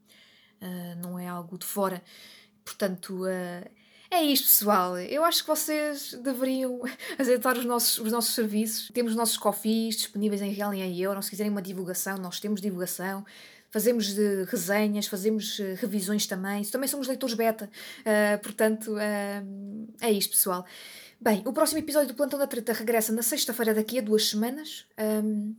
uh, 0.61 0.95
não 1.01 1.19
é 1.19 1.27
algo 1.27 1.57
de 1.57 1.65
fora. 1.65 2.01
Portanto, 2.63 3.25
uh, 3.25 3.69
é 4.11 4.23
isto, 4.23 4.45
pessoal. 4.45 4.97
Eu 4.97 5.23
acho 5.23 5.43
que 5.43 5.49
vocês 5.49 6.13
deveriam 6.13 6.81
aceitar 7.17 7.57
os 7.57 7.65
nossos, 7.65 7.99
os 7.99 8.11
nossos 8.11 8.33
serviços. 8.33 8.89
Temos 8.93 9.11
os 9.11 9.17
nossos 9.17 9.37
coffees 9.37 9.97
disponíveis 9.97 10.41
em 10.41 10.51
real 10.51 10.73
e 10.73 10.81
em 10.81 10.99
euro. 10.99 11.21
Se 11.21 11.29
quiserem 11.29 11.51
uma 11.51 11.61
divulgação, 11.61 12.17
nós 12.17 12.39
temos 12.39 12.59
divulgação. 12.59 13.25
Fazemos 13.69 14.15
de 14.15 14.45
resenhas, 14.45 15.05
fazemos 15.05 15.59
uh, 15.59 15.75
revisões 15.75 16.25
também. 16.25 16.63
Também 16.65 16.87
somos 16.87 17.07
leitores 17.07 17.35
beta. 17.35 17.69
Uh, 17.99 18.41
portanto, 18.41 18.97
é 18.97 20.11
isto, 20.11 20.31
pessoal. 20.31 20.65
Bem, 21.21 21.43
o 21.45 21.53
próximo 21.53 21.79
episódio 21.79 22.07
do 22.07 22.15
Plantão 22.15 22.39
da 22.39 22.47
Treta 22.47 22.73
regressa 22.73 23.11
na 23.11 23.21
sexta-feira 23.21 23.73
daqui 23.73 23.99
a 23.99 24.01
duas 24.01 24.29
semanas. 24.29 24.85
Um, 24.97 25.53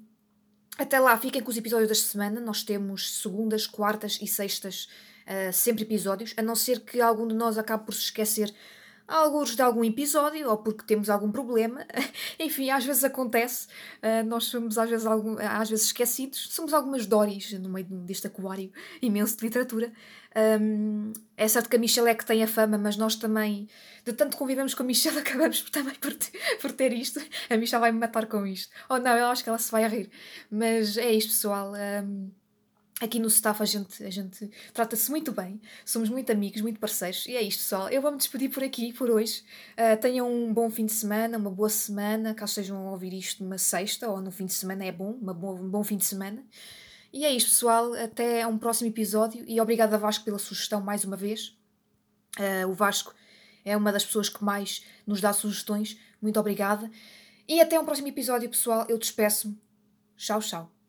até 0.78 0.98
lá, 0.98 1.16
fiquem 1.18 1.42
com 1.42 1.50
os 1.50 1.56
episódios 1.56 1.88
da 1.88 1.94
semana. 1.94 2.40
Nós 2.40 2.64
temos 2.64 3.20
segundas, 3.20 3.66
quartas 3.66 4.18
e 4.22 4.26
sextas 4.26 4.88
sempre 5.52 5.84
episódios, 5.84 6.34
a 6.36 6.42
não 6.42 6.54
ser 6.54 6.80
que 6.80 7.00
algum 7.00 7.26
de 7.26 7.34
nós 7.34 7.56
acabe 7.56 7.84
por 7.84 7.94
se 7.94 8.02
esquecer 8.02 8.52
alguns 9.10 9.56
de 9.56 9.62
algum 9.62 9.84
episódio 9.84 10.48
ou 10.48 10.58
porque 10.58 10.84
temos 10.84 11.10
algum 11.10 11.30
problema. 11.32 11.84
Enfim, 12.38 12.70
às 12.70 12.84
vezes 12.84 13.02
acontece. 13.02 13.66
Uh, 13.98 14.24
nós 14.26 14.44
somos 14.44 14.78
às 14.78 14.88
vezes, 14.88 15.04
algum, 15.04 15.36
às 15.38 15.68
vezes 15.68 15.86
esquecidos. 15.86 16.48
Somos 16.50 16.72
algumas 16.72 17.06
Doris 17.06 17.52
no 17.54 17.68
meio 17.68 17.86
deste 17.86 18.28
aquário 18.28 18.70
imenso 19.02 19.36
de 19.36 19.44
literatura. 19.44 19.92
Um, 20.60 21.12
é 21.36 21.48
certo 21.48 21.68
que 21.68 21.74
a 21.74 21.78
Michelle 21.78 22.08
é 22.08 22.14
que 22.14 22.24
tem 22.24 22.40
a 22.44 22.46
fama, 22.46 22.78
mas 22.78 22.96
nós 22.96 23.16
também, 23.16 23.68
de 24.04 24.12
tanto 24.12 24.36
convivemos 24.36 24.74
com 24.74 24.84
a 24.84 24.86
Michelle, 24.86 25.18
acabamos 25.18 25.62
também 25.62 25.94
por 25.96 26.14
por 26.60 26.72
ter 26.72 26.92
isto. 26.92 27.20
A 27.50 27.56
Michelle 27.56 27.80
vai 27.80 27.90
me 27.90 27.98
matar 27.98 28.26
com 28.26 28.46
isto. 28.46 28.72
Ou 28.88 28.96
oh, 28.96 29.00
não, 29.00 29.16
eu 29.16 29.26
acho 29.26 29.42
que 29.42 29.48
ela 29.48 29.58
se 29.58 29.72
vai 29.72 29.86
rir. 29.88 30.08
Mas 30.50 30.96
é 30.96 31.12
isto, 31.12 31.30
pessoal. 31.32 31.72
Um, 31.72 32.30
Aqui 33.00 33.18
no 33.18 33.28
staff 33.28 33.62
a 33.62 33.64
gente, 33.64 34.04
a 34.04 34.10
gente 34.10 34.50
trata-se 34.74 35.10
muito 35.10 35.32
bem, 35.32 35.58
somos 35.86 36.10
muito 36.10 36.30
amigos, 36.30 36.60
muito 36.60 36.78
parceiros, 36.78 37.24
e 37.26 37.34
é 37.34 37.40
isto 37.40 37.62
só. 37.62 37.88
Eu 37.88 38.02
vou-me 38.02 38.18
despedir 38.18 38.50
por 38.50 38.62
aqui, 38.62 38.92
por 38.92 39.08
hoje. 39.08 39.42
Uh, 39.72 39.98
tenham 39.98 40.30
um 40.30 40.52
bom 40.52 40.68
fim 40.68 40.84
de 40.84 40.92
semana, 40.92 41.38
uma 41.38 41.50
boa 41.50 41.70
semana, 41.70 42.34
caso 42.34 42.50
estejam 42.50 42.76
a 42.86 42.90
ouvir 42.90 43.14
isto 43.14 43.42
numa 43.42 43.56
sexta 43.56 44.06
ou 44.06 44.20
no 44.20 44.30
fim 44.30 44.44
de 44.44 44.52
semana, 44.52 44.84
é 44.84 44.92
bom, 44.92 45.12
uma 45.12 45.32
boa, 45.32 45.54
um 45.54 45.70
bom 45.70 45.82
fim 45.82 45.96
de 45.96 46.04
semana. 46.04 46.44
E 47.10 47.24
é 47.24 47.32
isto, 47.32 47.50
pessoal. 47.50 47.94
Até 47.94 48.46
um 48.46 48.58
próximo 48.58 48.88
episódio 48.88 49.44
e 49.48 49.60
obrigada, 49.60 49.96
Vasco, 49.96 50.24
pela 50.24 50.38
sugestão 50.38 50.82
mais 50.82 51.02
uma 51.02 51.16
vez. 51.16 51.56
Uh, 52.38 52.68
o 52.68 52.74
Vasco 52.74 53.14
é 53.64 53.76
uma 53.76 53.90
das 53.92 54.04
pessoas 54.04 54.28
que 54.28 54.44
mais 54.44 54.84
nos 55.06 55.20
dá 55.22 55.32
sugestões. 55.32 55.98
Muito 56.20 56.38
obrigada. 56.38 56.90
E 57.48 57.60
até 57.60 57.80
um 57.80 57.84
próximo 57.84 58.08
episódio, 58.08 58.48
pessoal. 58.48 58.86
Eu 58.88 58.98
despeço-me. 58.98 59.58
Tchau, 60.16 60.40
tchau. 60.40 60.79